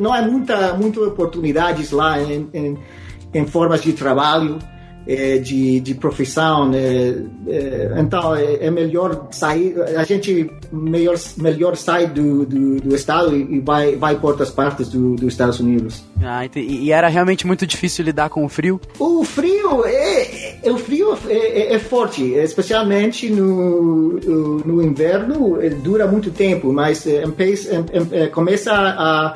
não 0.00 0.12
há 0.12 0.22
muita 0.22 0.74
muita 0.74 1.00
oportunidades 1.00 1.92
lá 1.92 2.20
em, 2.20 2.48
em, 2.52 2.78
em 3.32 3.46
formas 3.46 3.82
de 3.82 3.92
trabalho 3.92 4.58
é, 5.06 5.38
de, 5.38 5.80
de 5.80 5.94
profissão. 5.94 6.72
É, 6.74 7.14
é, 7.46 7.94
então 7.98 8.34
é, 8.34 8.66
é, 8.66 8.70
melhor 8.70 9.28
sair, 9.30 9.74
a 9.96 10.04
gente 10.04 10.50
melhor, 10.72 11.16
melhor 11.36 11.76
sai 11.76 12.08
do, 12.08 12.44
do, 12.44 12.80
do 12.80 12.94
estado 12.94 13.36
e, 13.36 13.60
vai, 13.60 13.94
vai 13.96 14.16
por 14.16 14.30
outras 14.30 14.50
partes 14.50 14.88
do, 14.88 15.14
dos 15.14 15.32
Estados 15.32 15.60
Unidos. 15.60 16.02
Ah, 16.22 16.44
e 16.56 16.90
era 16.90 17.08
realmente 17.08 17.46
muito 17.46 17.66
difícil 17.66 18.04
lidar 18.04 18.30
com 18.30 18.44
o 18.44 18.48
frio? 18.48 18.80
O 18.98 19.22
frio 19.24 19.84
é, 19.84 20.66
é 20.66 20.72
o 20.72 20.78
frio 20.78 21.16
é, 21.28 21.74
é, 21.74 21.78
forte, 21.78 22.24
especialmente 22.32 23.30
no, 23.30 24.12
no 24.64 24.82
inverno, 24.82 25.58
dura 25.82 26.06
muito 26.06 26.30
tempo, 26.30 26.72
mas 26.72 27.06
começa 28.32 28.72
a 28.72 29.34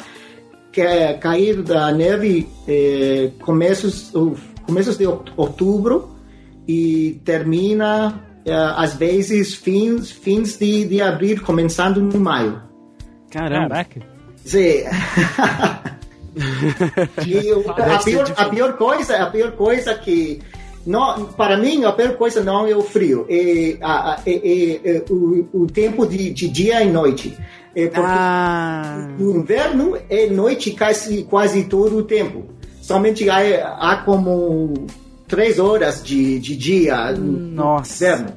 cair 1.21 1.63
da 1.63 1.93
neve 1.93 2.49
começos 3.41 4.13
começos 4.71 4.97
de 4.97 5.05
outubro 5.37 6.11
e 6.67 7.21
termina 7.25 8.23
uh, 8.47 8.53
às 8.77 8.95
vezes 8.95 9.53
fins, 9.53 10.13
fins 10.13 10.57
de, 10.57 10.85
de 10.85 11.03
abril, 11.03 11.43
começando 11.43 12.01
no 12.01 12.21
maio. 12.21 12.63
Caramba. 13.33 13.69
Caraca. 13.69 14.01
Sim. 14.45 14.85
a, 17.67 17.99
pior, 17.99 18.33
a 18.37 18.45
pior 18.45 18.77
coisa, 18.77 19.17
a 19.17 19.27
pior 19.27 19.53
coisa 19.53 19.93
que 19.97 20.41
não, 20.87 21.25
para 21.27 21.57
mim 21.57 21.85
a 21.85 21.91
pior 21.91 22.15
coisa 22.15 22.41
não 22.45 22.65
é 22.65 22.77
o 22.77 22.83
frio, 22.83 23.27
é, 23.29 23.73
é, 23.73 23.77
é, 24.25 24.81
é 24.85 25.05
o, 25.11 25.49
o, 25.53 25.67
tempo 25.67 26.07
de, 26.07 26.31
de, 26.31 26.47
dia 26.49 26.81
e 26.81 26.93
noite. 26.93 27.37
É 27.75 27.87
porque 27.87 28.01
ah. 28.03 29.09
no 29.19 29.37
inverno 29.37 29.99
é 30.09 30.29
noite 30.29 30.71
quase, 30.71 31.25
quase 31.25 31.65
todo 31.65 31.99
o 31.99 32.05
tempo 32.05 32.60
somente 32.91 33.31
há, 33.31 33.39
há 33.79 33.97
como 33.99 34.75
três 35.29 35.61
horas 35.61 36.03
de, 36.03 36.41
de 36.41 36.57
dia 36.57 37.13
Nossa. 37.13 38.05
inverno. 38.05 38.33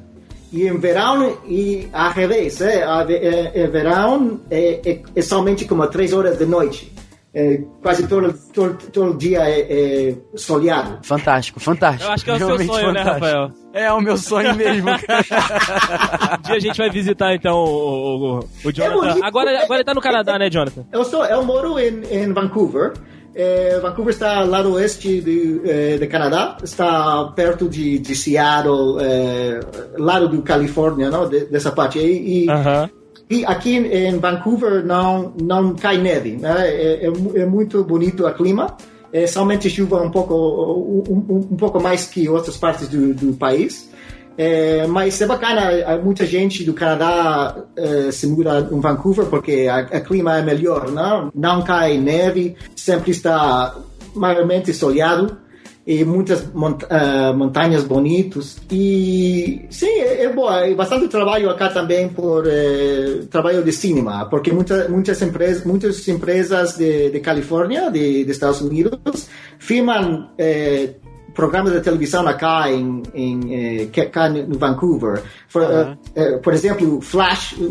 E 0.52 0.68
em 0.68 0.78
verão, 0.78 1.38
e 1.44 1.88
ao 1.92 2.12
revés, 2.12 2.60
é, 2.60 2.84
é, 2.84 3.62
é 3.62 3.66
verão 3.66 4.40
é, 4.48 4.80
é, 4.88 5.02
é, 5.16 5.22
somente 5.22 5.64
como 5.64 5.84
três 5.88 6.12
horas 6.12 6.38
de 6.38 6.46
noite. 6.46 6.92
É, 7.34 7.62
quase 7.82 8.06
todo, 8.06 8.32
todo, 8.52 8.78
todo 8.92 9.18
dia 9.18 9.40
é, 9.40 10.10
é, 10.10 10.14
soleado. 10.36 11.00
Fantástico, 11.02 11.58
fantástico. 11.58 12.04
Eu 12.04 12.12
acho 12.12 12.24
que 12.24 12.30
é 12.30 12.34
o 12.34 12.36
Realmente 12.36 12.66
seu 12.66 12.74
sonho, 12.74 12.92
né, 12.92 12.98
fantástico. 13.00 13.26
né, 13.26 13.32
Rafael? 13.32 13.52
É, 13.72 13.92
o 13.92 14.00
meu 14.00 14.16
sonho 14.16 14.54
mesmo. 14.54 14.88
um 16.38 16.42
dia 16.42 16.54
a 16.54 16.60
gente 16.60 16.78
vai 16.78 16.90
visitar, 16.90 17.34
então, 17.34 17.56
o, 17.56 18.38
o, 18.38 18.38
o 18.64 18.72
Jonathan. 18.72 19.18
É 19.18 19.26
agora, 19.26 19.64
agora 19.64 19.78
ele 19.78 19.84
tá 19.84 19.94
no 19.94 20.00
Canadá, 20.00 20.38
né, 20.38 20.48
Jonathan? 20.48 20.86
Eu, 20.92 21.04
sou, 21.04 21.24
eu 21.24 21.44
moro 21.44 21.76
em, 21.76 22.04
em 22.08 22.32
Vancouver. 22.32 22.92
É, 23.34 23.80
Vancouver 23.80 24.12
está 24.12 24.44
lá 24.44 24.62
no 24.62 24.74
oeste 24.74 25.20
de, 25.20 25.60
é, 25.64 26.06
Canadá, 26.06 26.56
está 26.62 27.24
perto 27.34 27.68
de, 27.68 27.98
de 27.98 28.14
Seattle, 28.14 28.98
é, 29.00 29.60
lado 29.98 30.28
do 30.28 30.40
Califórnia, 30.42 31.10
não? 31.10 31.28
De, 31.28 31.46
dessa 31.46 31.72
parte 31.72 31.98
aí. 31.98 32.44
E, 32.44 32.48
uh 32.48 32.52
-huh. 32.52 32.90
e 33.28 33.44
aqui 33.44 33.76
em 33.76 34.18
Vancouver 34.18 34.84
não 34.84 35.34
não 35.42 35.74
cai 35.74 35.98
neve, 35.98 36.36
né? 36.36 36.54
é, 36.68 37.06
é, 37.06 37.40
é 37.42 37.46
muito 37.46 37.82
bonito 37.82 38.26
o 38.26 38.32
clima. 38.32 38.76
É 39.12 39.28
somente 39.28 39.70
chuva 39.70 40.02
um 40.02 40.10
pouco 40.10 40.34
um, 40.34 41.52
um, 41.52 41.56
pouco 41.56 41.80
mais 41.80 42.04
que 42.04 42.28
outras 42.28 42.56
partes 42.56 42.88
do, 42.88 43.14
do 43.14 43.32
país. 43.34 43.88
É, 44.36 44.86
mas 44.86 45.20
é 45.20 45.26
bacana, 45.26 45.98
muita 46.02 46.26
gente 46.26 46.64
do 46.64 46.74
Canadá 46.74 47.56
é, 47.76 48.10
se 48.10 48.26
muda 48.26 48.68
em 48.70 48.80
Vancouver 48.80 49.26
porque 49.26 49.66
o 49.68 50.00
clima 50.00 50.38
é 50.38 50.42
melhor, 50.42 50.90
não? 50.90 51.30
Não 51.34 51.62
cai 51.62 51.98
neve, 51.98 52.56
sempre 52.74 53.12
está 53.12 53.74
maiormente 54.14 54.72
soleado 54.72 55.44
e 55.86 56.02
muitas 56.04 56.40
uh, 56.40 57.34
montanhas 57.36 57.84
bonitas 57.84 58.56
e 58.70 59.66
sim 59.68 60.00
é, 60.00 60.24
é 60.24 60.32
boa 60.32 60.66
e 60.66 60.74
bastante 60.74 61.08
trabalho 61.08 61.50
acá 61.50 61.68
também 61.68 62.08
por 62.08 62.46
eh, 62.46 63.24
trabalho 63.30 63.62
de 63.62 63.70
cinema 63.70 64.26
porque 64.30 64.50
muita, 64.50 64.88
muitas 64.88 65.20
empresas 65.20 65.64
muitas 65.64 66.08
empresas 66.08 66.78
de, 66.78 67.10
de 67.10 67.20
Califórnia 67.20 67.90
de, 67.90 68.24
de 68.24 68.30
Estados 68.30 68.62
Unidos 68.62 69.28
filmam 69.58 70.30
eh, 70.38 70.94
programas 71.34 71.72
de 71.72 71.80
televisão 71.80 72.26
acá 72.26 72.70
em, 72.70 73.02
em 73.12 73.82
eh, 73.82 74.06
cá 74.06 74.28
no 74.28 74.58
Vancouver. 74.58 75.22
For, 75.48 75.62
uh 75.62 75.68
-huh. 75.68 76.36
uh, 76.36 76.40
por 76.40 76.54
exemplo, 76.54 77.00
Flash, 77.00 77.52
o, 77.58 77.64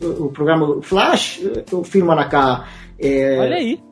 o, 0.00 0.26
o 0.26 0.32
programa 0.32 0.80
Flash, 0.82 1.40
o 1.72 1.84
filme 1.84 2.12
acá. 2.12 2.64
Eh, 2.98 3.38
Olha 3.38 3.56
aí. 3.56 3.87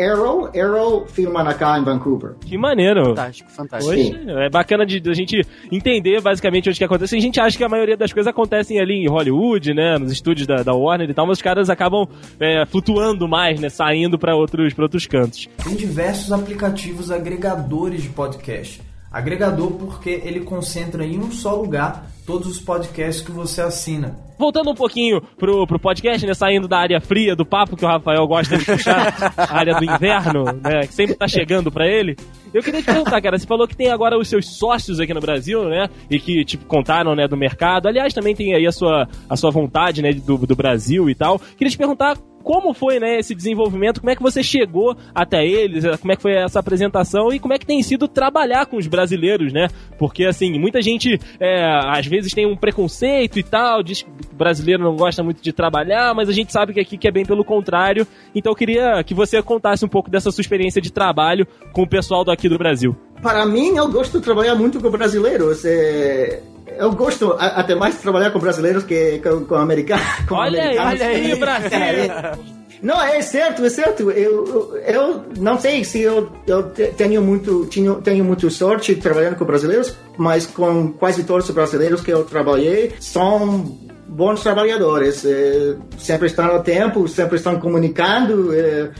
Arrow, 0.00 0.50
Arrow 0.54 1.06
filma 1.06 1.54
cá 1.54 1.78
em 1.78 1.84
Vancouver. 1.84 2.34
Que 2.40 2.58
maneiro. 2.58 3.06
Fantástico, 3.06 3.50
fantástico. 3.50 3.94
é 3.94 4.48
bacana 4.48 4.84
de, 4.84 5.00
de, 5.00 5.10
a 5.10 5.14
gente 5.14 5.40
entender 5.70 6.20
basicamente 6.20 6.68
onde 6.68 6.78
que 6.78 6.84
acontece. 6.84 7.16
A 7.16 7.20
gente 7.20 7.40
acha 7.40 7.56
que 7.56 7.64
a 7.64 7.68
maioria 7.68 7.96
das 7.96 8.12
coisas 8.12 8.30
acontecem 8.30 8.80
ali 8.80 8.94
em 8.94 9.08
Hollywood, 9.08 9.74
né? 9.74 9.98
Nos 9.98 10.12
estúdios 10.12 10.46
da, 10.46 10.62
da 10.62 10.74
Warner 10.74 11.08
e 11.08 11.14
tal, 11.14 11.26
mas 11.26 11.38
os 11.38 11.42
caras 11.42 11.70
acabam 11.70 12.06
é, 12.40 12.64
flutuando 12.66 13.28
mais, 13.28 13.60
né? 13.60 13.68
Saindo 13.68 14.18
para 14.18 14.34
outros, 14.34 14.76
outros 14.78 15.06
cantos. 15.06 15.48
Tem 15.62 15.74
diversos 15.74 16.32
aplicativos 16.32 17.10
agregadores 17.10 18.02
de 18.02 18.08
podcast. 18.08 18.82
Agregador 19.14 19.70
porque 19.72 20.10
ele 20.24 20.40
concentra 20.40 21.06
em 21.06 21.18
um 21.18 21.30
só 21.30 21.54
lugar 21.54 22.10
todos 22.26 22.48
os 22.48 22.58
podcasts 22.58 23.24
que 23.24 23.30
você 23.30 23.60
assina. 23.60 24.18
Voltando 24.38 24.70
um 24.70 24.74
pouquinho 24.74 25.20
pro, 25.38 25.66
pro 25.66 25.78
podcast, 25.78 26.26
né? 26.26 26.34
Saindo 26.34 26.66
da 26.68 26.78
área 26.78 27.00
fria 27.00 27.36
do 27.36 27.44
papo 27.44 27.76
que 27.76 27.84
o 27.84 27.88
Rafael 27.88 28.26
gosta 28.26 28.56
de 28.56 28.64
puxar, 28.64 29.32
a 29.36 29.56
área 29.56 29.74
do 29.74 29.84
inverno, 29.84 30.44
né? 30.44 30.86
Que 30.86 30.94
sempre 30.94 31.14
tá 31.14 31.28
chegando 31.28 31.70
para 31.70 31.86
ele. 31.86 32.16
Eu 32.52 32.62
queria 32.62 32.80
te 32.80 32.86
perguntar, 32.86 33.20
cara, 33.20 33.38
você 33.38 33.46
falou 33.46 33.66
que 33.66 33.76
tem 33.76 33.90
agora 33.90 34.16
os 34.16 34.28
seus 34.28 34.56
sócios 34.56 35.00
aqui 35.00 35.12
no 35.12 35.20
Brasil, 35.20 35.68
né? 35.68 35.88
E 36.08 36.20
que, 36.20 36.44
tipo, 36.44 36.64
contaram, 36.66 37.14
né, 37.14 37.26
do 37.26 37.36
mercado. 37.36 37.88
Aliás, 37.88 38.14
também 38.14 38.34
tem 38.34 38.54
aí 38.54 38.66
a 38.66 38.72
sua, 38.72 39.08
a 39.28 39.36
sua 39.36 39.50
vontade, 39.50 40.00
né, 40.00 40.12
do, 40.12 40.38
do 40.38 40.54
Brasil 40.54 41.10
e 41.10 41.14
tal. 41.14 41.40
Queria 41.56 41.70
te 41.70 41.78
perguntar 41.78 42.16
como 42.44 42.74
foi 42.74 43.00
né, 43.00 43.18
esse 43.18 43.34
desenvolvimento, 43.34 44.00
como 44.00 44.10
é 44.10 44.14
que 44.14 44.22
você 44.22 44.42
chegou 44.42 44.94
até 45.14 45.44
eles, 45.44 45.84
como 45.98 46.12
é 46.12 46.16
que 46.16 46.22
foi 46.22 46.34
essa 46.36 46.60
apresentação 46.60 47.32
e 47.32 47.40
como 47.40 47.54
é 47.54 47.58
que 47.58 47.66
tem 47.66 47.82
sido 47.82 48.06
trabalhar 48.06 48.66
com 48.66 48.76
os 48.76 48.86
brasileiros, 48.86 49.52
né? 49.52 49.66
Porque, 49.98 50.26
assim, 50.26 50.56
muita 50.58 50.82
gente 50.82 51.18
é, 51.40 51.64
às 51.64 52.06
vezes 52.06 52.34
tem 52.34 52.46
um 52.46 52.54
preconceito 52.54 53.38
e 53.38 53.42
tal, 53.42 53.82
diz 53.82 54.06
o 54.32 54.36
brasileiro 54.36 54.82
não 54.82 54.96
gosta 54.96 55.22
muito 55.22 55.42
de 55.42 55.52
trabalhar, 55.52 56.14
mas 56.14 56.28
a 56.28 56.32
gente 56.32 56.52
sabe 56.52 56.72
que 56.72 56.80
aqui 56.80 56.96
que 56.96 57.08
é 57.08 57.10
bem 57.10 57.24
pelo 57.24 57.44
contrário. 57.44 58.06
Então 58.34 58.52
eu 58.52 58.56
queria 58.56 59.02
que 59.04 59.14
você 59.14 59.42
contasse 59.42 59.84
um 59.84 59.88
pouco 59.88 60.10
dessa 60.10 60.30
sua 60.30 60.42
experiência 60.42 60.80
de 60.80 60.92
trabalho 60.92 61.46
com 61.72 61.82
o 61.82 61.88
pessoal 61.88 62.24
daqui 62.24 62.48
do 62.48 62.58
Brasil. 62.58 62.96
Para 63.22 63.46
mim, 63.46 63.76
eu 63.76 63.90
gosto 63.90 64.18
de 64.18 64.24
trabalhar 64.24 64.54
muito 64.54 64.80
com 64.80 64.90
brasileiros. 64.90 65.64
É 65.64 66.42
eu 66.78 66.92
gosto 66.92 67.36
até 67.38 67.74
mais 67.74 67.94
de 67.94 68.00
trabalhar 68.00 68.30
com 68.30 68.38
brasileiros 68.38 68.84
que 68.84 69.18
com, 69.18 69.44
com 69.44 69.54
americanos. 69.54 70.04
Com 70.28 70.34
olha 70.34 70.62
americanos. 70.62 71.00
aí, 71.00 71.08
olha 71.08 71.18
aí, 71.18 71.38
Brasil! 71.38 71.78
É, 71.78 72.38
não, 72.82 73.00
é 73.00 73.22
certo, 73.22 73.64
é 73.64 73.70
certo. 73.70 74.10
Eu, 74.10 74.76
eu 74.86 75.24
não 75.38 75.58
sei 75.58 75.84
se 75.84 76.02
eu, 76.02 76.30
eu 76.46 76.64
tenho, 76.96 77.22
muito, 77.22 77.66
tenho, 77.66 77.94
tenho 78.02 78.24
muito 78.24 78.50
sorte 78.50 78.94
trabalhando 78.94 79.36
com 79.36 79.44
brasileiros, 79.44 79.96
mas 80.18 80.46
com 80.46 80.92
quase 80.92 81.24
todos 81.24 81.48
os 81.48 81.54
brasileiros 81.54 82.02
que 82.02 82.10
eu 82.10 82.24
trabalhei 82.24 82.92
são 83.00 83.78
bons 84.06 84.42
trabalhadores. 84.42 85.24
É, 85.24 85.76
sempre 85.98 86.26
estão 86.26 86.54
no 86.54 86.62
tempo, 86.62 87.06
sempre 87.08 87.36
estão 87.36 87.58
comunicando. 87.58 88.54
É, 88.54 88.90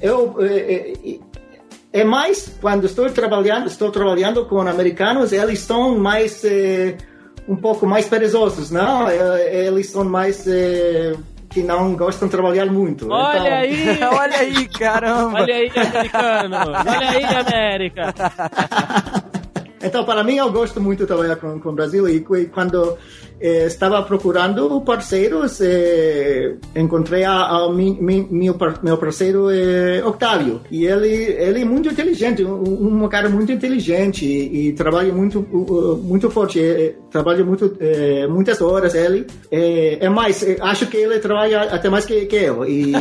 eu, 0.00 0.36
é, 0.40 0.92
é, 1.04 1.18
é 1.92 2.04
mais 2.04 2.56
quando 2.60 2.86
estou 2.86 3.08
trabalhando, 3.10 3.66
estou 3.66 3.90
trabalhando 3.90 4.46
com 4.46 4.60
americanos, 4.60 5.32
eles 5.32 5.60
são 5.60 5.98
mais 5.98 6.44
é, 6.44 6.96
um 7.48 7.56
pouco 7.56 7.86
mais 7.86 8.06
perezosos, 8.06 8.70
não? 8.70 9.08
É, 9.08 9.66
eles 9.66 9.90
são 9.90 10.04
mais 10.04 10.46
é, 10.46 11.14
que 11.50 11.62
não 11.62 11.94
gostam 11.94 12.28
de 12.28 12.32
trabalhar 12.32 12.66
muito. 12.66 13.10
Olha 13.10 13.66
então... 13.66 13.98
aí, 13.98 14.02
olha 14.18 14.36
aí, 14.38 14.68
caramba. 14.68 15.40
Olha 15.40 15.54
aí, 15.54 15.70
americano. 15.74 16.56
Olha 16.56 17.10
aí, 17.10 17.24
América. 17.24 18.14
Então, 19.82 20.04
para 20.04 20.22
mim, 20.22 20.36
eu 20.36 20.50
gosto 20.52 20.80
muito 20.80 21.00
de 21.00 21.06
trabalhar 21.06 21.36
com, 21.36 21.58
com 21.58 21.70
o 21.70 21.72
Brasil 21.72 22.08
e 22.08 22.20
quando 22.20 22.96
eh, 23.40 23.66
estava 23.66 24.02
procurando 24.02 24.80
parceiros, 24.82 25.60
eh, 25.60 26.54
encontrei 26.76 27.24
a, 27.24 27.46
a 27.46 27.72
mi, 27.72 27.96
mi, 28.00 28.26
meu, 28.30 28.56
meu 28.82 28.96
parceiro 28.96 29.50
eh, 29.50 30.02
Octávio 30.04 30.60
e 30.70 30.84
ele 30.84 31.12
ele 31.12 31.62
é 31.62 31.64
muito 31.64 31.88
inteligente, 31.88 32.44
um, 32.44 33.02
um 33.04 33.08
cara 33.08 33.28
muito 33.28 33.50
inteligente 33.50 34.24
e, 34.24 34.68
e 34.68 34.72
trabalha 34.72 35.12
muito 35.12 35.42
muito 36.02 36.30
forte, 36.30 36.60
eh, 36.60 36.94
trabalha 37.10 37.44
muito 37.44 37.76
eh, 37.80 38.26
muitas 38.28 38.60
horas 38.60 38.94
ele. 38.94 39.26
Eh, 39.50 39.98
é 40.00 40.08
mais, 40.08 40.44
acho 40.60 40.86
que 40.86 40.96
ele 40.96 41.18
trabalha 41.18 41.62
até 41.62 41.88
mais 41.88 42.04
que, 42.04 42.26
que 42.26 42.36
eu. 42.36 42.64
E 42.64 42.92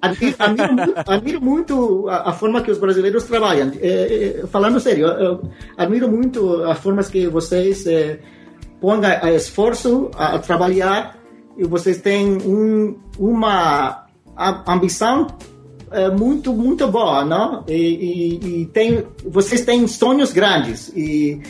admiro, 0.00 0.36
admiro, 0.38 0.74
muito, 0.74 0.94
admiro 1.06 1.40
muito 1.40 2.08
a, 2.08 2.30
a, 2.30 2.32
forma 2.32 2.62
que 2.62 2.70
os 2.70 2.78
brasileiros 2.78 3.24
trabalham. 3.24 3.72
falando 4.50 4.80
sério, 4.80 5.06
eu 5.06 5.40
muito 6.06 6.62
as 6.64 6.78
formas 6.78 7.08
que 7.08 7.26
vocês 7.28 7.84
ponga 8.80 9.30
esforço 9.34 10.10
a, 10.14 10.36
a 10.36 10.38
trabalhar 10.38 11.18
e 11.56 11.64
vocês 11.64 12.00
têm 12.00 12.36
um, 12.36 12.96
uma 13.18 14.06
ambição 14.66 15.26
é, 15.90 16.10
muito 16.10 16.52
muito 16.52 16.88
boa, 16.88 17.24
não? 17.24 17.64
E, 17.66 17.72
e, 17.72 18.62
e, 18.62 18.66
tem, 18.66 19.04
vocês 19.24 19.64
têm 19.64 19.86
sonhos 19.86 20.32
grandes 20.32 20.92
e, 20.94 21.40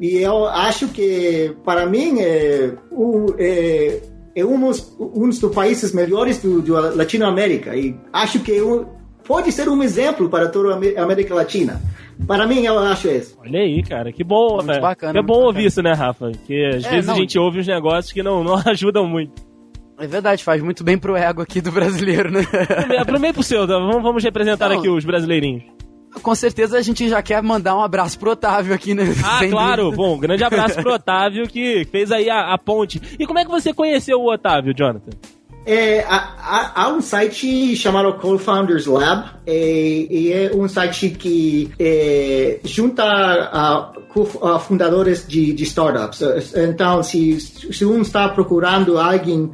e 0.00 0.16
eu 0.16 0.46
acho 0.46 0.88
que 0.88 1.54
para 1.64 1.86
mim 1.86 2.20
é, 2.20 2.72
o, 2.90 3.34
é, 3.38 4.00
é 4.34 4.44
um, 4.44 4.70
um 4.98 5.28
dos 5.28 5.38
países 5.54 5.92
melhores 5.92 6.38
do, 6.38 6.60
do 6.62 6.72
Latinoamérica 6.72 7.76
e 7.76 7.94
acho 8.12 8.40
que 8.40 8.60
pode 9.24 9.52
ser 9.52 9.68
um 9.68 9.82
exemplo 9.82 10.28
para 10.28 10.48
toda 10.48 10.74
a 10.74 11.02
América 11.02 11.34
Latina. 11.34 11.80
Para 12.26 12.46
mim, 12.46 12.64
eu 12.64 12.78
acho 12.78 13.08
isso. 13.08 13.36
Olha 13.40 13.60
aí, 13.60 13.82
cara, 13.82 14.12
que 14.12 14.24
bom, 14.24 14.54
muito 14.54 14.66
velho. 14.66 14.80
Bacana, 14.80 15.18
é 15.18 15.22
bom 15.22 15.28
bacana. 15.28 15.46
ouvir 15.46 15.64
isso, 15.66 15.82
né, 15.82 15.92
Rafa? 15.92 16.30
Porque 16.30 16.70
às 16.76 16.84
é, 16.84 16.90
vezes 16.90 17.06
não... 17.06 17.14
a 17.14 17.18
gente 17.18 17.38
ouve 17.38 17.60
uns 17.60 17.66
negócios 17.66 18.12
que 18.12 18.22
não, 18.22 18.42
não 18.42 18.56
ajudam 18.66 19.06
muito. 19.06 19.32
É 19.98 20.06
verdade, 20.06 20.42
faz 20.42 20.62
muito 20.62 20.82
bem 20.82 20.98
pro 20.98 21.16
ego 21.16 21.42
aqui 21.42 21.60
do 21.60 21.70
brasileiro, 21.70 22.30
né? 22.30 22.40
É 22.90 23.04
pro 23.04 23.20
meio 23.20 23.34
pro 23.34 23.42
seu, 23.42 23.66
tá? 23.66 23.74
vamos, 23.78 24.02
vamos 24.02 24.24
representar 24.24 24.68
não. 24.68 24.78
aqui 24.78 24.88
os 24.88 25.04
brasileirinhos. 25.04 25.62
Com 26.22 26.34
certeza 26.34 26.76
a 26.76 26.82
gente 26.82 27.08
já 27.08 27.22
quer 27.22 27.42
mandar 27.42 27.76
um 27.76 27.80
abraço 27.80 28.18
pro 28.18 28.32
Otávio 28.32 28.74
aqui, 28.74 28.94
né? 28.94 29.04
Ah, 29.24 29.38
Sem 29.38 29.50
claro. 29.50 29.84
Dúvida. 29.84 30.02
Bom, 30.02 30.18
grande 30.18 30.44
abraço 30.44 30.74
pro 30.82 30.92
Otávio 30.92 31.48
que 31.48 31.86
fez 31.86 32.12
aí 32.12 32.28
a, 32.28 32.52
a 32.52 32.58
ponte. 32.58 33.00
E 33.18 33.26
como 33.26 33.38
é 33.38 33.44
que 33.44 33.50
você 33.50 33.72
conheceu 33.72 34.18
o 34.18 34.32
Otávio, 34.32 34.74
Jonathan? 34.76 35.10
É, 35.64 36.00
há, 36.00 36.72
há, 36.74 36.88
um 36.88 37.00
site 37.00 37.76
chamado 37.76 38.12
Co-Founders 38.14 38.86
Lab 38.86 39.30
é, 39.46 39.54
e 40.10 40.32
é 40.32 40.50
um 40.54 40.68
site 40.68 41.10
que 41.10 41.70
é, 41.78 42.58
junta 42.64 43.92
fundadores 44.60 45.26
de, 45.26 45.52
de, 45.52 45.62
startups. 45.62 46.20
Então, 46.56 47.02
se, 47.02 47.40
se 47.40 47.84
um 47.84 48.02
está 48.02 48.28
procurando 48.28 48.98
alguém 48.98 49.52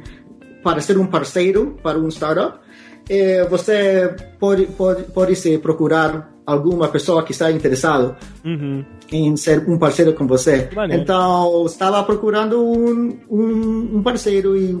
para 0.63 0.81
ser 0.81 0.97
um 0.97 1.05
parceiro 1.05 1.77
para 1.81 1.97
um 1.99 2.09
startup, 2.09 2.59
é, 3.07 3.45
você 3.45 4.15
pode, 4.39 4.65
pode, 4.67 5.03
pode 5.03 5.35
se 5.35 5.57
procurar 5.59 6.31
alguma 6.45 6.87
pessoa 6.87 7.23
que 7.23 7.31
está 7.31 7.51
interessado 7.51 8.15
uhum. 8.43 8.83
em 9.11 9.37
ser 9.37 9.67
um 9.69 9.77
parceiro 9.77 10.13
com 10.13 10.25
você. 10.25 10.69
Então, 10.91 11.65
estava 11.65 12.01
procurando 12.03 12.63
um, 12.63 13.19
um, 13.29 13.97
um 13.97 14.03
parceiro 14.03 14.57
e 14.57 14.79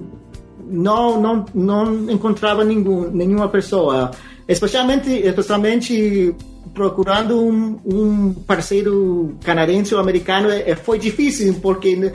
não 0.69 1.21
não 1.21 1.45
não 1.53 2.11
encontrava 2.11 2.63
nenhum, 2.63 3.09
nenhuma 3.11 3.49
pessoa, 3.49 4.11
especialmente 4.47 5.09
especialmente 5.11 6.35
procurando 6.73 7.39
um, 7.41 7.79
um 7.85 8.33
parceiro 8.33 9.35
canadense 9.43 9.93
ou 9.93 10.01
americano 10.01 10.49
é, 10.49 10.75
foi 10.75 10.99
difícil 10.99 11.55
porque 11.61 12.11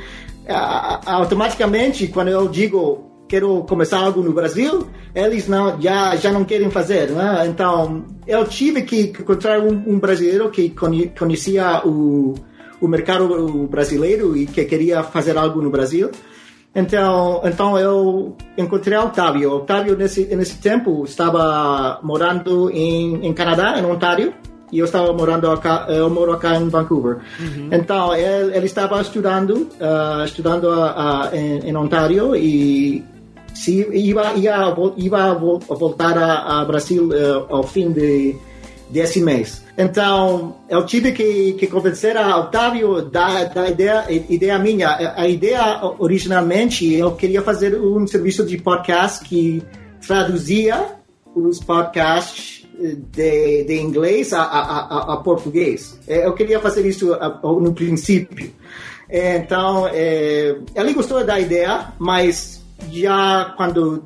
automaticamente 1.06 2.06
quando 2.08 2.28
eu 2.28 2.48
digo 2.48 3.10
quero 3.26 3.64
começar 3.64 3.98
algo 3.98 4.22
no 4.22 4.32
Brasil, 4.32 4.86
eles 5.14 5.48
não 5.48 5.80
já 5.80 6.14
já 6.16 6.30
não 6.30 6.44
querem 6.44 6.70
fazer, 6.70 7.10
né? 7.10 7.46
Então 7.48 8.04
eu 8.26 8.44
tive 8.46 8.82
que 8.82 9.00
encontrar 9.02 9.60
um, 9.60 9.82
um 9.86 9.98
brasileiro 9.98 10.50
que 10.50 10.74
conhecia 11.18 11.82
o 11.84 12.34
o 12.80 12.88
mercado 12.88 13.66
brasileiro 13.66 14.36
e 14.36 14.46
que 14.46 14.64
queria 14.64 15.02
fazer 15.02 15.38
algo 15.38 15.62
no 15.62 15.70
Brasil. 15.70 16.10
Então, 16.74 17.40
então 17.44 17.78
eu 17.78 18.36
encontrei 18.58 18.98
o 18.98 19.04
Otávio. 19.04 19.50
O 19.50 19.56
Otávio, 19.58 19.96
nesse, 19.96 20.24
nesse 20.34 20.58
tempo, 20.58 21.04
estava 21.04 22.00
morando 22.02 22.70
em, 22.70 23.24
em 23.26 23.32
Canadá, 23.32 23.78
em 23.78 23.84
Ontário, 23.84 24.34
e 24.72 24.78
eu 24.80 24.86
estava 24.86 25.12
morando 25.12 25.48
acá, 25.50 25.86
eu 25.88 26.10
moro 26.10 26.32
acá 26.32 26.56
em 26.56 26.68
Vancouver. 26.68 27.18
Uhum. 27.38 27.68
Então, 27.70 28.12
ele, 28.12 28.56
ele, 28.56 28.66
estava 28.66 29.00
estudando, 29.00 29.68
uh, 29.78 30.24
estudando 30.24 30.64
uh, 30.64 31.32
em, 31.32 31.68
em, 31.68 31.76
Ontário 31.76 32.34
e 32.34 33.04
se 33.54 33.88
ia, 33.92 34.34
ia, 34.34 34.74
ia 34.96 35.34
voltar 35.34 36.18
a, 36.18 36.60
a 36.60 36.64
Brasil 36.64 37.08
uh, 37.08 37.54
ao 37.54 37.62
fim 37.62 37.92
de 37.92 38.36
desse 38.90 39.20
mês. 39.20 39.62
Então, 39.76 40.56
eu 40.68 40.84
tive 40.86 41.12
que, 41.12 41.54
que 41.54 41.66
convencer 41.66 42.16
a 42.16 42.38
Otávio 42.38 43.02
da, 43.02 43.44
da 43.44 43.68
ideia, 43.68 44.04
ideia 44.28 44.58
minha. 44.58 45.14
A 45.16 45.28
ideia, 45.28 45.80
originalmente, 45.98 46.92
eu 46.94 47.12
queria 47.12 47.42
fazer 47.42 47.74
um 47.80 48.06
serviço 48.06 48.44
de 48.44 48.58
podcast 48.58 49.24
que 49.24 49.62
traduzia 50.06 50.96
os 51.34 51.58
podcasts 51.58 52.64
de, 52.78 53.64
de 53.64 53.80
inglês 53.80 54.32
a, 54.32 54.42
a, 54.42 54.60
a, 54.60 55.14
a 55.14 55.16
português. 55.18 55.98
Eu 56.06 56.32
queria 56.34 56.60
fazer 56.60 56.86
isso 56.86 57.16
no 57.42 57.72
princípio. 57.72 58.52
Então, 59.08 59.88
é, 59.88 60.56
ele 60.74 60.94
gostou 60.94 61.24
da 61.24 61.38
ideia, 61.38 61.92
mas 61.98 62.64
já 62.90 63.54
quando 63.56 64.02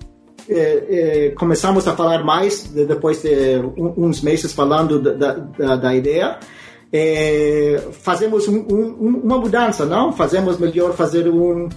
é, 0.48 1.26
é, 1.26 1.30
começamos 1.30 1.86
a 1.86 1.94
falar 1.94 2.24
mais 2.24 2.64
depois 2.64 3.22
de 3.22 3.58
uns 3.76 4.22
meses 4.22 4.52
falando 4.52 5.00
da, 5.00 5.32
da, 5.34 5.76
da 5.76 5.94
ideia. 5.94 6.38
É, 6.92 7.82
fazemos 7.92 8.48
um, 8.48 8.58
um, 8.60 9.20
uma 9.24 9.38
mudança, 9.38 9.84
não? 9.84 10.12
Fazemos 10.12 10.58
melhor 10.58 10.94
fazer 10.94 11.28
um, 11.28 11.68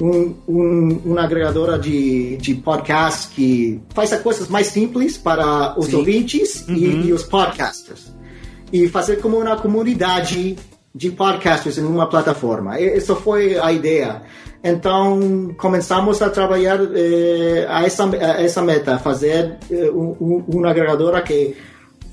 um, 0.00 0.34
um, 0.48 1.00
uma 1.04 1.24
agregadora 1.24 1.78
de, 1.78 2.36
de 2.36 2.54
podcast 2.54 3.34
que 3.34 3.80
faz 3.92 4.12
as 4.12 4.20
coisas 4.20 4.48
mais 4.48 4.68
simples 4.68 5.18
para 5.18 5.78
os 5.78 5.86
Sim. 5.86 5.96
ouvintes 5.96 6.66
uhum. 6.68 6.74
e, 6.76 7.06
e, 7.08 7.12
os 7.12 7.24
podcasters. 7.24 8.14
E 8.72 8.88
fazer 8.88 9.16
como 9.16 9.38
uma 9.38 9.56
comunidade 9.56 10.56
de 10.94 11.10
podcasters 11.10 11.78
em 11.78 11.84
uma 11.84 12.08
plataforma. 12.08 12.78
Essa 12.78 13.16
foi 13.16 13.58
a 13.58 13.72
ideia. 13.72 14.22
Então, 14.66 15.54
começamos 15.58 16.22
a 16.22 16.30
trabalhar 16.30 16.80
eh, 16.96 17.66
a, 17.68 17.84
essa, 17.84 18.08
a 18.08 18.42
essa 18.42 18.62
meta, 18.62 18.98
fazer 18.98 19.58
eh, 19.70 19.90
um, 19.90 20.42
uma 20.48 20.70
agregadora 20.70 21.20
que, 21.20 21.54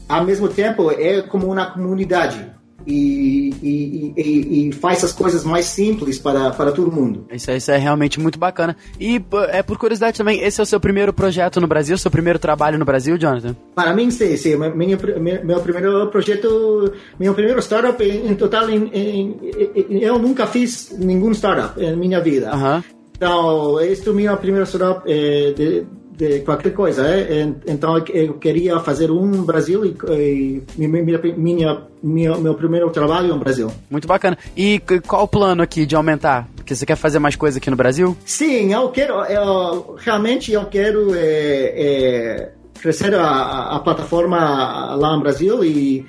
ao 0.10 0.26
mesmo 0.26 0.50
tempo, 0.50 0.92
é 0.92 1.22
como 1.22 1.50
uma 1.50 1.68
comunidade 1.68 2.46
e, 2.86 3.54
e, 3.62 4.14
e, 4.18 4.70
e, 4.70 4.72
faz 4.72 5.04
as 5.04 5.12
coisas 5.12 5.44
mais 5.44 5.66
simples 5.66 6.20
para, 6.20 6.52
para 6.52 6.72
todo 6.72 6.92
mundo. 6.92 7.26
Isso, 7.32 7.52
isso 7.52 7.72
é 7.72 7.78
realmente 7.78 8.20
muito 8.20 8.40
bacana. 8.40 8.76
E 9.00 9.22
é 9.50 9.62
por 9.62 9.78
curiosidade 9.78 10.18
também, 10.18 10.42
esse 10.42 10.60
é 10.60 10.64
o 10.64 10.66
seu 10.66 10.80
primeiro 10.80 11.14
projeto 11.14 11.60
no 11.60 11.68
Brasil, 11.68 11.98
seu 11.98 12.12
primeiro 12.12 12.40
trabalho 12.40 12.78
no 12.78 12.86
Brasil, 12.86 13.18
Jonathan? 13.18 13.56
Para 13.76 13.94
mim, 13.94 14.10
sim, 14.12 14.36
sim. 14.38 14.56
Meu, 14.56 14.76
meu 14.76 15.62
primeiro 15.62 16.08
projeto, 16.08 16.94
meu 17.20 17.34
primeiro 17.34 17.60
startup, 17.62 18.04
em 18.04 18.36
total, 18.36 18.70
em, 18.70 18.90
em, 18.94 20.02
eu 20.02 20.18
nunca 20.20 20.48
fiz 20.48 20.96
nenhum 20.98 21.32
startup 21.32 21.82
em 21.82 21.96
minha 21.96 22.20
vida. 22.20 22.56
Uh 22.56 22.60
-huh. 22.60 22.84
Então, 23.16 23.80
este 23.80 24.08
é 24.08 24.12
o 24.12 24.16
meu 24.16 24.36
primeiro 24.38 24.66
startup 24.66 25.04
eh, 25.06 25.54
de, 25.56 25.86
de 26.16 26.40
qualquer 26.42 26.74
coisa. 26.74 27.08
É? 27.08 27.42
Então 27.68 27.98
eu 28.10 28.34
queria 28.36 28.80
fazer 28.80 29.12
um 29.12 29.44
Brasil 29.44 29.86
e, 29.86 30.64
e 30.78 30.88
minha, 30.88 31.20
minha, 31.38 31.82
minha, 32.04 32.38
meu 32.38 32.54
primeiro 32.56 32.90
trabalho 32.90 33.30
no 33.30 33.40
Brasil. 33.40 33.72
Muito 33.90 34.08
bacana. 34.08 34.38
E 34.56 34.82
qual 35.08 35.24
o 35.24 35.28
plano 35.28 35.62
aqui 35.64 35.86
de 35.86 35.96
aumentar? 35.96 36.48
Porque 36.56 36.76
você 36.76 36.86
quer 36.86 36.96
fazer 36.96 37.20
mais 37.20 37.36
coisa 37.36 37.58
aqui 37.58 37.70
no 37.70 37.76
Brasil? 37.76 38.16
Sim, 38.26 38.74
eu 38.74 38.90
quero. 38.90 39.24
Eu, 39.26 39.96
realmente 39.98 40.52
eu 40.52 40.66
quero 40.66 41.14
é, 41.16 41.74
é, 41.76 42.52
crescer 42.80 43.14
a, 43.16 43.76
a 43.76 43.80
plataforma 43.80 44.96
lá 44.96 45.16
no 45.16 45.22
Brasil 45.22 45.64
e, 45.64 46.06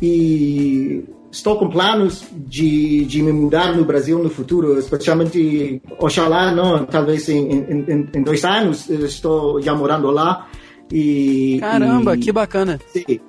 e 0.00 1.04
estou 1.36 1.58
com 1.58 1.68
planos 1.68 2.24
de, 2.32 3.04
de 3.04 3.22
me 3.22 3.30
mudar 3.30 3.76
no 3.76 3.84
Brasil 3.84 4.18
no 4.18 4.30
futuro, 4.30 4.78
especialmente, 4.78 5.82
oxalá, 5.98 6.50
não, 6.50 6.86
talvez 6.86 7.28
em, 7.28 7.52
em, 7.52 8.08
em 8.14 8.22
dois 8.22 8.42
anos, 8.44 8.88
estou 8.88 9.60
já 9.60 9.74
morando 9.74 10.10
lá. 10.10 10.48
E, 10.90 11.58
Caramba, 11.60 12.16
e, 12.16 12.18
que 12.18 12.32
bacana. 12.32 12.80
Sim. 12.88 13.20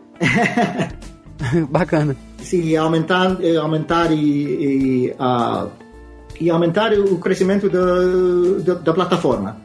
bacana. 1.69 2.15
Sim, 2.39 2.77
aumentar, 2.77 3.37
aumentar 3.59 4.11
e, 4.11 4.15
e, 4.15 5.11
uh, 5.19 5.69
e 6.39 6.49
aumentar 6.49 6.93
o 6.93 7.17
crescimento 7.17 7.69
do, 7.69 8.61
do, 8.61 8.75
da 8.75 8.93
plataforma. 8.93 9.57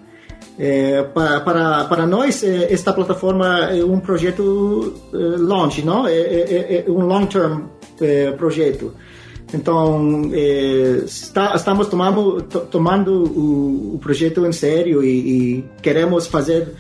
É, 0.58 1.02
para, 1.02 1.40
para, 1.40 1.84
para 1.84 2.06
nós, 2.06 2.42
eh, 2.42 2.68
esta 2.70 2.92
plataforma 2.92 3.70
é 3.70 3.82
um 3.82 3.98
projeto 3.98 4.92
longe, 5.12 5.82
não? 5.82 6.06
É, 6.06 6.12
é, 6.12 6.84
é 6.86 6.90
um 6.90 7.06
long-term 7.06 7.62
é, 8.00 8.32
projeto. 8.32 8.92
Então, 9.52 10.30
é, 10.32 11.02
está, 11.04 11.54
estamos 11.54 11.88
tomando, 11.88 12.42
to, 12.42 12.60
tomando 12.60 13.24
o, 13.24 13.94
o, 13.96 13.98
projeto 13.98 14.46
em 14.46 14.52
sério 14.52 15.04
e, 15.04 15.58
e 15.58 15.64
queremos 15.82 16.26
fazer 16.26 16.72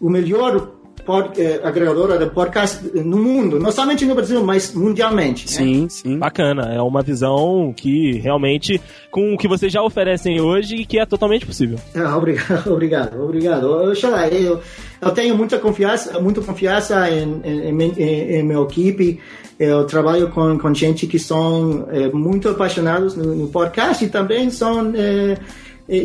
o 0.00 0.08
melhor 0.08 0.79
pod, 1.04 1.40
eh, 1.40 1.60
agregadora 1.62 2.18
de 2.18 2.26
podcast 2.30 2.84
no 2.94 3.16
mundo, 3.16 3.58
não 3.58 3.72
somente 3.72 4.04
no 4.04 4.14
Brasil, 4.14 4.42
mas 4.44 4.74
mundialmente. 4.74 5.46
Né? 5.46 5.52
Sim, 5.52 5.82
né? 5.82 5.88
sim. 5.88 6.18
Bacana, 6.18 6.72
é 6.72 6.80
uma 6.80 7.02
visão 7.02 7.72
que 7.76 8.12
realmente, 8.18 8.80
com 9.10 9.34
o 9.34 9.38
que 9.38 9.48
vocês 9.48 9.72
já 9.72 9.82
oferecem 9.82 10.40
hoje, 10.40 10.84
que 10.84 10.98
é 10.98 11.06
totalmente 11.06 11.46
possível. 11.46 11.78
Ah, 11.94 12.16
obrigado, 12.18 12.72
obrigado, 12.72 13.22
obrigado. 13.22 13.64
Oxalá, 13.90 14.28
eu, 14.28 14.60
eu 15.00 15.10
tenho 15.10 15.36
muita 15.36 15.58
confiança, 15.58 16.20
muita 16.20 16.40
confiança 16.40 17.10
em, 17.10 17.40
em, 17.44 17.82
em, 17.82 18.36
em 18.36 18.42
minha 18.42 18.62
equipe. 18.62 19.20
Eu 19.58 19.84
trabalho 19.84 20.30
com, 20.30 20.58
com 20.58 20.72
gente 20.72 21.06
que 21.06 21.18
são 21.18 21.86
é, 21.90 22.08
muito 22.08 22.48
apaixonados 22.48 23.14
no, 23.14 23.34
no, 23.34 23.48
podcast 23.48 24.02
e 24.02 24.08
também 24.08 24.48
são 24.50 24.90
é, 24.96 25.36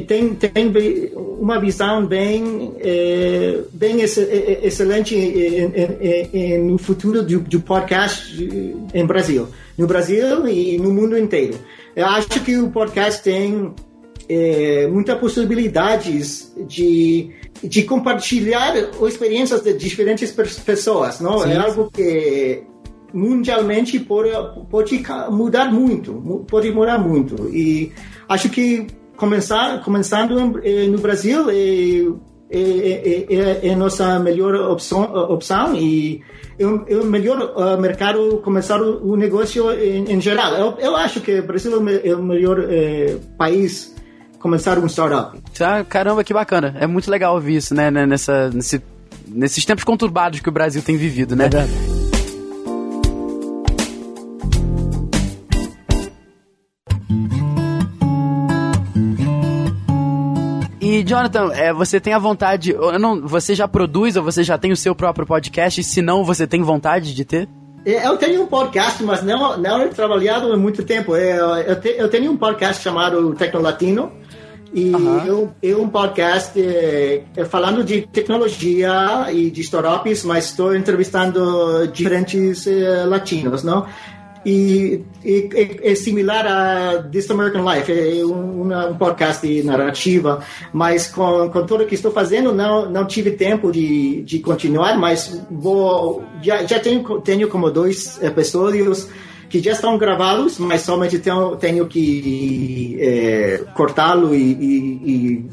tem, 0.08 0.34
tem 0.34 0.72
uma 1.16 1.60
visão 1.60 2.08
bem, 2.08 2.74
é, 2.80 3.60
bem 3.72 4.02
excelente 4.02 5.16
no 6.64 6.78
futuro 6.80 7.22
do, 7.22 7.40
do 7.42 7.60
podcast 7.62 8.36
em 8.94 9.06
Brasil. 9.06 9.48
No 9.78 9.86
Brasil 9.86 10.48
e 10.48 10.80
no 10.80 10.92
mundo 10.92 11.16
inteiro. 11.18 11.60
Eu 11.96 12.08
acho 12.08 12.28
que 12.44 12.58
o 12.58 12.72
podcast 12.72 13.22
tem 13.22 13.74
é, 14.28 14.88
muitas 14.88 15.20
possibilidades 15.20 16.52
de, 16.68 17.30
de 17.64 17.84
compartilhar 17.84 18.74
experiências 19.08 19.62
de 19.62 19.74
diferentes 19.78 20.32
pessoas. 20.32 21.20
Não? 21.20 21.44
É 21.46 21.58
algo 21.58 21.92
que 21.92 22.64
mundialmente 23.14 24.00
pode, 24.00 24.32
pode 24.70 25.04
mudar 25.30 25.72
muito, 25.72 26.46
pode 26.50 26.72
mudar 26.72 26.98
muito. 26.98 27.50
E 27.56 27.92
acho 28.28 28.50
que 28.50 28.88
começar, 29.16 29.82
começando 29.84 30.60
eh, 30.64 30.88
no 30.88 31.00
Brasil 31.00 31.50
é, 31.50 32.58
é, 32.58 33.26
é, 33.30 33.68
é, 33.70 33.76
nossa 33.76 34.20
melhor 34.20 34.54
opção, 34.72 35.04
opção 35.04 35.76
e 35.76 36.22
é 36.58 36.66
o, 36.66 37.06
melhor 37.06 37.54
uh, 37.56 37.82
mercado 37.82 38.38
começar 38.44 38.82
o, 38.82 39.12
o 39.12 39.18
negócio 39.18 39.72
em, 39.72 40.12
em, 40.12 40.22
geral. 40.22 40.54
Eu, 40.54 40.78
eu 40.80 40.96
acho 40.96 41.20
que 41.22 41.40
o 41.40 41.44
Brasil 41.46 41.74
é 42.04 42.16
o 42.16 42.24
melhor 42.24 42.60
eh, 42.70 43.18
país 43.38 43.94
começar 44.40 44.78
um 44.78 44.88
startup. 44.88 45.38
Ah, 45.60 45.84
caramba, 45.84 46.24
que 46.24 46.34
bacana. 46.34 46.76
É 46.80 46.88
muito 46.88 47.10
legal 47.10 47.34
ouvir 47.34 47.58
isso, 47.58 47.74
né? 47.74 47.90
Nessa, 47.90 48.50
nesse, 48.52 48.82
nesses 49.28 49.66
tempos 49.66 49.84
conturbados 49.84 50.40
que 50.40 50.50
o 50.50 50.52
Brasil 50.52 50.82
tem 50.82 50.96
vivido, 50.96 51.36
né? 51.36 51.46
É 51.46 51.50
E, 51.50 51.95
Jonathan, 61.16 61.52
é, 61.54 61.72
você 61.72 62.00
tem 62.00 62.14
a 62.14 62.20
vontade. 62.20 62.76
Não, 63.00 63.22
você 63.26 63.56
já 63.56 63.68
produz 63.68 64.18
ou 64.18 64.24
você 64.24 64.44
já 64.44 64.58
tem 64.58 64.72
o 64.72 64.78
seu 64.78 64.94
próprio 64.94 65.26
podcast? 65.26 65.82
Se 65.84 66.02
não, 66.02 66.24
você 66.24 66.46
tem 66.46 66.62
vontade 66.62 67.14
de 67.16 67.24
ter? 67.24 67.48
É, 67.86 68.06
eu 68.06 68.18
tenho 68.18 68.42
um 68.42 68.48
podcast, 68.48 69.02
mas 69.04 69.24
não, 69.24 69.58
não 69.58 69.82
he 69.84 69.90
trabalhado 69.90 70.52
há 70.52 70.58
muito 70.58 70.84
tempo. 70.84 71.16
É, 71.16 71.38
eu, 71.38 71.56
eu, 71.56 71.80
te, 71.80 71.96
eu 71.98 72.10
tenho 72.10 72.32
um 72.32 72.38
podcast 72.38 72.84
chamado 72.84 73.34
Tecnolatino. 73.34 74.12
E 74.74 74.94
uhum. 74.94 75.26
eu, 75.26 75.52
eu 75.64 75.82
um 75.82 75.88
podcast 75.88 76.60
é, 76.60 77.24
é, 77.38 77.46
falando 77.46 77.82
de 77.82 78.02
tecnologia 78.02 79.28
e 79.32 79.50
de 79.50 79.62
startups, 79.62 80.26
mas 80.26 80.48
estou 80.48 80.76
entrevistando 80.76 81.88
diferentes 81.88 82.68
é, 82.68 83.06
latinos, 83.06 83.64
não? 83.64 83.86
E, 84.46 85.04
e, 85.24 85.50
é 85.82 85.96
similar 85.96 86.46
a 86.46 87.04
This 87.04 87.30
American 87.32 87.68
Life, 87.68 87.92
é 87.92 88.24
uma, 88.24 88.90
um 88.90 88.98
podcast 88.98 89.46
de 89.46 89.64
narrativa, 89.64 90.40
mas 90.72 91.08
com, 91.08 91.50
com 91.50 91.66
tudo 91.66 91.86
que 91.86 91.96
estou 91.96 92.12
fazendo 92.12 92.54
não 92.54 92.90
não 92.90 93.06
tive 93.08 93.32
tempo 93.32 93.72
de, 93.72 94.22
de 94.22 94.40
continuar, 94.40 94.98
mas 95.00 95.44
vou 95.50 96.24
já, 96.44 96.64
já 96.64 96.80
tenho 96.80 97.20
tenho 97.22 97.48
como 97.48 97.72
dois 97.72 98.22
episódios 98.22 99.10
que 99.50 99.60
já 99.60 99.72
estão 99.72 99.98
gravados, 99.98 100.60
mas 100.60 100.82
somente 100.82 101.20
tenho, 101.20 101.56
tenho 101.56 101.88
que 101.88 102.98
é, 103.00 103.64
cortá-lo 103.74 104.34
e, 104.34 104.52
e, 104.52 105.50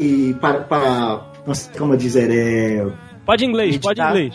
e, 0.00 0.28
e 0.30 0.34
para, 0.34 0.60
para, 0.60 1.32
não 1.46 1.54
sei 1.54 1.72
como 1.78 1.96
dizer 1.96 2.30
é, 2.30 2.86
pode 3.24 3.44
inglês, 3.44 3.78
pode 3.78 4.00
inglês 4.00 4.34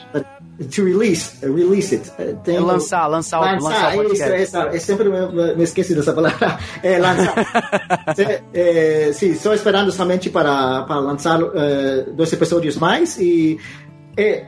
to 0.71 0.83
release, 0.83 1.43
uh, 1.43 1.53
release 1.53 1.93
it. 1.93 2.09
Uh, 2.19 2.35
tem 2.43 2.55
é 2.55 2.59
lançar, 2.59 3.07
lançar, 3.07 3.39
lançar, 3.39 3.95
lançar 3.95 3.97
o 3.97 4.13
isso, 4.13 4.35
isso, 4.35 4.57
eu 4.57 4.79
sempre 4.79 5.09
me, 5.09 5.55
me 5.55 5.63
esqueci 5.63 5.93
dessa 5.93 6.13
palavra. 6.13 6.57
É, 6.83 6.97
lançar. 6.99 7.35
é, 8.17 8.43
é, 8.53 9.13
sim, 9.13 9.31
estou 9.31 9.53
esperando 9.53 9.91
somente 9.91 10.29
para, 10.29 10.83
para 10.83 10.99
lançar 10.99 11.41
uh, 11.41 12.13
dois 12.13 12.31
episódios 12.31 12.77
mais 12.77 13.17
e 13.17 13.59
é, 14.17 14.47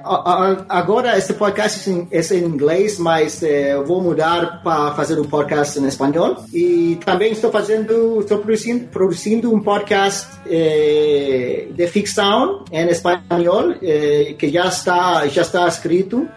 agora 0.68 1.16
esse 1.16 1.34
podcast 1.34 2.08
é 2.12 2.36
em 2.36 2.44
inglês, 2.44 2.98
mas 2.98 3.44
é, 3.44 3.78
vou 3.84 4.02
mudar 4.02 4.64
para 4.64 4.96
fazer 4.96 5.20
um 5.20 5.26
podcast 5.26 5.80
em 5.80 5.86
espanhol. 5.86 6.44
E 6.52 6.98
também 7.06 7.32
estou 7.32 7.52
fazendo, 7.52 8.20
estou 8.20 8.40
produzindo, 8.40 8.88
produzindo 8.88 9.54
um 9.54 9.62
podcast 9.62 10.28
é, 10.48 11.68
de 11.72 11.88
ficção 11.88 12.66
em 12.72 12.88
espanhol 12.90 13.76
é, 13.84 14.34
que 14.40 14.50
já 14.50 14.66
está 14.66 15.28
já 15.28 15.44
está 15.44 15.68
escrito. 15.68 16.28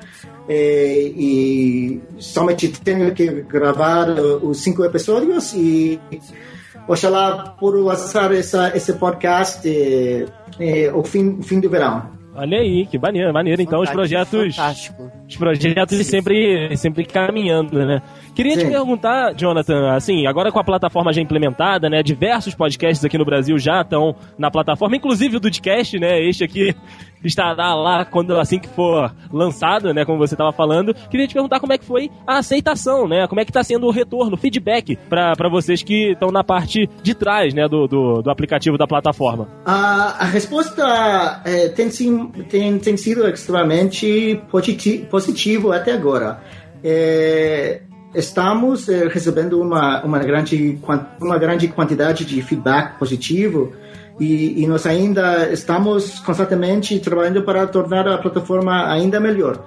É, 0.46 1.10
e 1.16 2.02
somente 2.18 2.68
tenho 2.68 3.14
que 3.14 3.26
gravar 3.42 4.10
os 4.10 4.58
cinco 4.58 4.84
episódios 4.84 5.54
e 5.54 5.98
oxalá 6.86 7.54
por 7.58 7.76
lançar 7.76 8.34
essa, 8.34 8.76
esse 8.76 8.92
podcast 8.94 9.66
é, 9.66 10.26
é, 10.58 10.92
o 10.92 11.02
fim, 11.02 11.40
fim 11.40 11.60
do 11.60 11.70
verão. 11.70 12.21
Olha 12.34 12.58
aí, 12.58 12.86
que 12.86 12.98
maneiro, 12.98 13.32
maneiro. 13.32 13.60
Então 13.60 13.80
os 13.80 13.90
projetos. 13.90 14.56
Fantástico. 14.56 15.10
Os 15.28 15.36
projetos 15.36 16.06
sempre, 16.06 16.76
sempre 16.76 17.04
caminhando, 17.04 17.84
né? 17.84 18.02
Queria 18.34 18.54
Sim. 18.54 18.64
te 18.64 18.70
perguntar, 18.70 19.34
Jonathan, 19.34 19.92
assim, 19.94 20.26
agora 20.26 20.50
com 20.50 20.58
a 20.58 20.64
plataforma 20.64 21.12
já 21.12 21.20
implementada, 21.20 21.90
né? 21.90 22.02
Diversos 22.02 22.54
podcasts 22.54 23.04
aqui 23.04 23.18
no 23.18 23.24
Brasil 23.24 23.58
já 23.58 23.82
estão 23.82 24.16
na 24.38 24.50
plataforma, 24.50 24.96
inclusive 24.96 25.36
o 25.36 25.40
Dudcast, 25.40 25.98
né? 25.98 26.18
Este 26.20 26.42
aqui 26.42 26.74
estará 27.22 27.74
lá 27.74 28.06
quando 28.06 28.38
assim 28.38 28.58
que 28.58 28.68
for 28.68 29.14
lançado, 29.30 29.92
né? 29.92 30.04
Como 30.06 30.18
você 30.18 30.34
estava 30.34 30.50
falando. 30.50 30.94
Queria 31.10 31.26
te 31.26 31.34
perguntar 31.34 31.60
como 31.60 31.74
é 31.74 31.78
que 31.78 31.84
foi 31.84 32.10
a 32.26 32.38
aceitação, 32.38 33.06
né? 33.06 33.26
Como 33.26 33.40
é 33.40 33.44
que 33.44 33.50
está 33.50 33.62
sendo 33.62 33.86
o 33.86 33.90
retorno, 33.90 34.34
o 34.34 34.38
feedback 34.38 34.96
para 35.08 35.48
vocês 35.50 35.82
que 35.82 36.12
estão 36.12 36.30
na 36.30 36.42
parte 36.42 36.88
de 37.02 37.14
trás, 37.14 37.52
né? 37.52 37.68
Do, 37.68 37.86
do, 37.86 38.22
do 38.22 38.30
aplicativo 38.30 38.78
da 38.78 38.86
plataforma. 38.86 39.46
A, 39.66 40.22
a 40.22 40.24
resposta 40.24 41.42
é, 41.44 41.68
tem, 41.68 41.90
sim, 41.90 42.28
tem, 42.48 42.78
tem 42.78 42.96
sido 42.96 43.28
extremamente 43.28 44.40
positivo, 44.50 45.06
positivo 45.06 45.70
até 45.70 45.92
agora. 45.92 46.40
É, 46.82 47.82
estamos 48.14 48.88
é, 48.88 49.08
recebendo 49.08 49.60
uma, 49.60 50.02
uma, 50.04 50.18
grande, 50.18 50.78
uma 51.20 51.38
grande 51.38 51.68
quantidade 51.68 52.24
de 52.24 52.42
feedback 52.42 52.98
positivo 52.98 53.72
e, 54.20 54.62
e, 54.62 54.66
nós 54.66 54.86
ainda 54.86 55.50
estamos 55.50 56.20
constantemente 56.20 56.98
trabalhando 57.00 57.42
para 57.42 57.66
tornar 57.66 58.06
a 58.06 58.18
plataforma 58.18 58.90
ainda 58.92 59.18
melhor. 59.18 59.64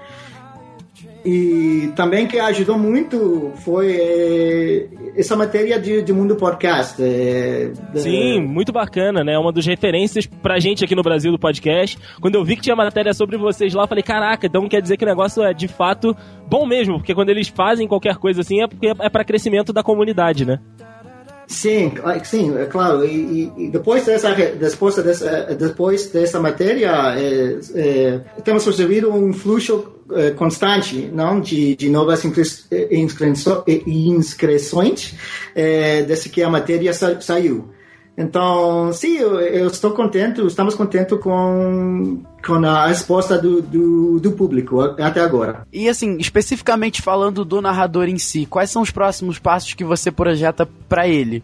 E 1.25 1.91
também 1.95 2.27
que 2.27 2.37
ajudou 2.39 2.77
muito 2.77 3.51
foi 3.55 3.95
é, 3.95 4.87
essa 5.17 5.35
matéria 5.35 5.79
de, 5.79 6.03
de 6.03 6.13
mundo 6.13 6.35
podcast. 6.35 7.01
É, 7.01 7.71
Sim, 7.95 8.41
muito 8.41 8.71
bacana, 8.71 9.23
né? 9.23 9.35
Uma 9.35 9.51
das 9.51 9.65
referências 9.65 10.27
pra 10.27 10.59
gente 10.59 10.85
aqui 10.85 10.93
no 10.93 11.01
Brasil 11.01 11.31
do 11.31 11.39
podcast. 11.39 11.97
Quando 12.21 12.35
eu 12.35 12.45
vi 12.45 12.55
que 12.55 12.61
tinha 12.61 12.75
matéria 12.75 13.11
sobre 13.11 13.37
vocês 13.37 13.73
lá, 13.73 13.83
eu 13.83 13.87
falei, 13.87 14.03
caraca, 14.03 14.45
então 14.45 14.69
quer 14.69 14.81
dizer 14.81 14.97
que 14.97 15.03
o 15.03 15.07
negócio 15.07 15.41
é 15.41 15.51
de 15.51 15.67
fato 15.67 16.15
bom 16.47 16.65
mesmo, 16.65 16.97
porque 16.97 17.15
quando 17.15 17.29
eles 17.29 17.47
fazem 17.47 17.87
qualquer 17.87 18.17
coisa 18.17 18.41
assim 18.41 18.61
é 18.61 18.67
porque 18.67 18.87
é 18.87 19.09
para 19.09 19.23
crescimento 19.23 19.73
da 19.73 19.81
comunidade, 19.81 20.45
né? 20.45 20.59
Sim, 21.47 21.93
sim, 22.23 22.57
é 22.57 22.65
claro. 22.65 23.05
E, 23.05 23.51
e, 23.57 23.69
depois 23.69 24.05
dessa 24.05 24.33
depois 24.33 24.95
dessa 24.95 25.55
depois 25.55 26.07
dessa 26.07 26.39
matéria 26.39 27.15
é, 27.17 27.59
é, 27.75 28.19
temos 28.43 28.65
recebido 28.65 29.13
um 29.13 29.31
fluxo 29.31 29.93
é, 30.13 30.31
constante, 30.31 31.09
não, 31.13 31.39
de, 31.39 31.75
de 31.75 31.89
novas 31.89 32.23
inscrições 33.77 35.15
é, 35.55 36.01
desde 36.03 36.29
que 36.29 36.41
a 36.41 36.49
matéria 36.49 36.93
sa, 36.93 37.19
saiu. 37.21 37.69
Então, 38.17 38.93
sim, 38.93 39.17
eu, 39.17 39.39
eu, 39.41 39.67
estou 39.67 39.91
contente, 39.91 40.39
estamos 40.45 40.73
contentes 40.73 41.17
com, 41.19 42.21
com 42.45 42.53
a 42.65 42.87
resposta 42.87 43.37
do, 43.37 43.61
do, 43.61 44.19
do, 44.21 44.31
público 44.31 44.79
até 44.79 45.19
agora. 45.19 45.67
E 45.71 45.89
assim, 45.89 46.17
especificamente 46.17 47.01
falando 47.01 47.43
do 47.43 47.61
narrador 47.61 48.07
em 48.07 48.17
si, 48.17 48.45
quais 48.45 48.69
são 48.69 48.81
os 48.81 48.89
próximos 48.89 49.37
passos 49.37 49.73
que 49.73 49.83
você 49.83 50.11
projeta 50.11 50.67
para 50.87 51.07
ele? 51.07 51.43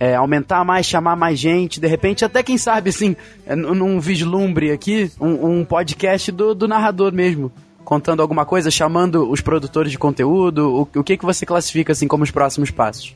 É, 0.00 0.16
aumentar 0.16 0.64
mais, 0.64 0.86
chamar 0.86 1.14
mais 1.14 1.38
gente, 1.38 1.78
de 1.78 1.86
repente, 1.86 2.24
até 2.24 2.42
quem 2.42 2.56
sabe, 2.56 2.88
assim, 2.88 3.14
é, 3.46 3.54
num 3.54 4.00
vislumbre 4.00 4.72
aqui, 4.72 5.12
um, 5.20 5.58
um 5.58 5.64
podcast 5.64 6.32
do, 6.32 6.54
do 6.54 6.66
narrador 6.66 7.12
mesmo 7.12 7.52
contando 7.84 8.22
alguma 8.22 8.46
coisa, 8.46 8.70
chamando 8.70 9.28
os 9.28 9.40
produtores 9.40 9.90
de 9.90 9.98
conteúdo? 9.98 10.88
O, 10.94 11.00
o 11.00 11.04
que, 11.04 11.16
que 11.16 11.24
você 11.24 11.44
classifica 11.44 11.92
assim 11.92 12.06
como 12.06 12.22
os 12.22 12.30
próximos 12.30 12.70
passos? 12.70 13.14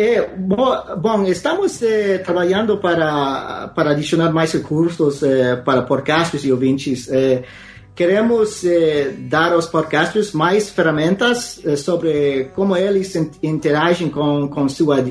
É, 0.00 0.24
bom, 0.28 1.24
estamos 1.26 1.82
eh, 1.82 2.18
trabalhando 2.18 2.78
para, 2.78 3.66
para 3.74 3.90
adicionar 3.90 4.30
mais 4.30 4.52
recursos 4.52 5.24
eh, 5.24 5.56
para 5.56 5.82
podcasters 5.82 6.44
e 6.44 6.52
ouvintes. 6.52 7.10
Eh, 7.10 7.42
queremos 7.96 8.62
dar 9.28 9.52
aos 9.52 9.66
podcasters 9.66 10.30
mais 10.30 10.70
ferramentas 10.70 11.60
sobre 11.78 12.44
como 12.54 12.76
eles 12.76 13.12
interagem 13.42 14.08
com, 14.08 14.46
com 14.46 14.68
sua 14.68 15.04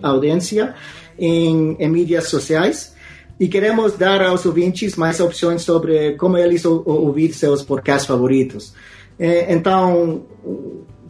audiência 0.00 0.74
em, 1.18 1.76
em 1.78 1.88
mídias 1.90 2.28
sociais 2.28 2.94
e 3.38 3.48
queremos 3.48 3.98
dar 3.98 4.22
aos 4.22 4.46
ouvintes 4.46 4.96
mais 4.96 5.20
opções 5.20 5.60
sobre 5.60 6.12
como 6.12 6.38
eles 6.38 6.64
ouvir 6.64 7.34
seus 7.34 7.62
podcasts 7.62 8.06
favoritos. 8.06 8.72
Então, 9.46 10.24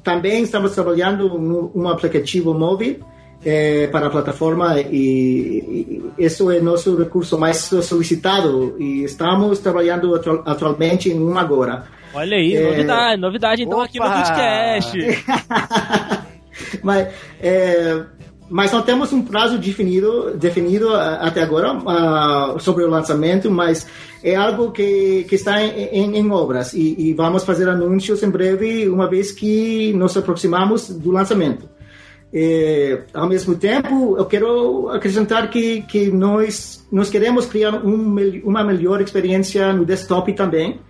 também 0.02 0.42
estamos 0.42 0.72
trabalhando 0.72 1.32
um 1.72 1.88
aplicativo 1.88 2.52
móvel 2.52 3.11
é, 3.44 3.86
para 3.88 4.06
a 4.06 4.10
plataforma 4.10 4.80
e, 4.80 6.02
e 6.18 6.24
isso 6.24 6.50
é 6.50 6.60
nosso 6.60 6.96
recurso 6.96 7.38
mais 7.38 7.58
solicitado 7.58 8.76
e 8.78 9.04
estamos 9.04 9.58
trabalhando 9.58 10.14
atualmente 10.44 11.10
em 11.10 11.20
um 11.20 11.36
agora. 11.36 11.84
Olha 12.14 12.36
aí, 12.36 12.54
é... 12.54 12.70
novidade, 12.70 13.20
novidade 13.20 13.62
então 13.62 13.78
Opa! 13.78 13.86
aqui 13.86 13.98
no 13.98 14.04
podcast. 14.04 14.98
mas, 16.82 17.08
é, 17.40 18.02
mas 18.48 18.70
não 18.70 18.82
temos 18.82 19.12
um 19.12 19.22
prazo 19.22 19.58
definido, 19.58 20.36
definido 20.36 20.94
até 20.94 21.42
agora 21.42 21.72
uh, 21.72 22.60
sobre 22.60 22.84
o 22.84 22.88
lançamento, 22.88 23.50
mas 23.50 23.86
é 24.22 24.36
algo 24.36 24.70
que, 24.70 25.24
que 25.24 25.34
está 25.34 25.62
em, 25.62 25.88
em, 25.90 26.16
em 26.18 26.30
obras 26.30 26.74
e, 26.74 26.94
e, 26.98 27.14
vamos 27.14 27.44
fazer 27.44 27.68
anúncios 27.68 28.22
em 28.22 28.30
breve, 28.30 28.88
uma 28.88 29.08
vez 29.08 29.32
que 29.32 29.92
nos 29.94 30.16
aproximamos 30.16 30.90
do 30.90 31.10
lançamento. 31.10 31.66
É, 32.34 33.02
ao 33.12 33.28
mesmo 33.28 33.54
tempo, 33.56 34.16
eu 34.16 34.24
quero 34.24 34.88
acrescentar 34.88 35.50
que, 35.50 35.82
que 35.82 36.10
nós, 36.10 36.86
nós 36.90 37.10
queremos 37.10 37.44
criar 37.44 37.74
um, 37.74 38.16
uma 38.42 38.64
melhor 38.64 39.02
experiência 39.02 39.72
no 39.72 39.84
desktop 39.84 40.32
também 40.32 40.80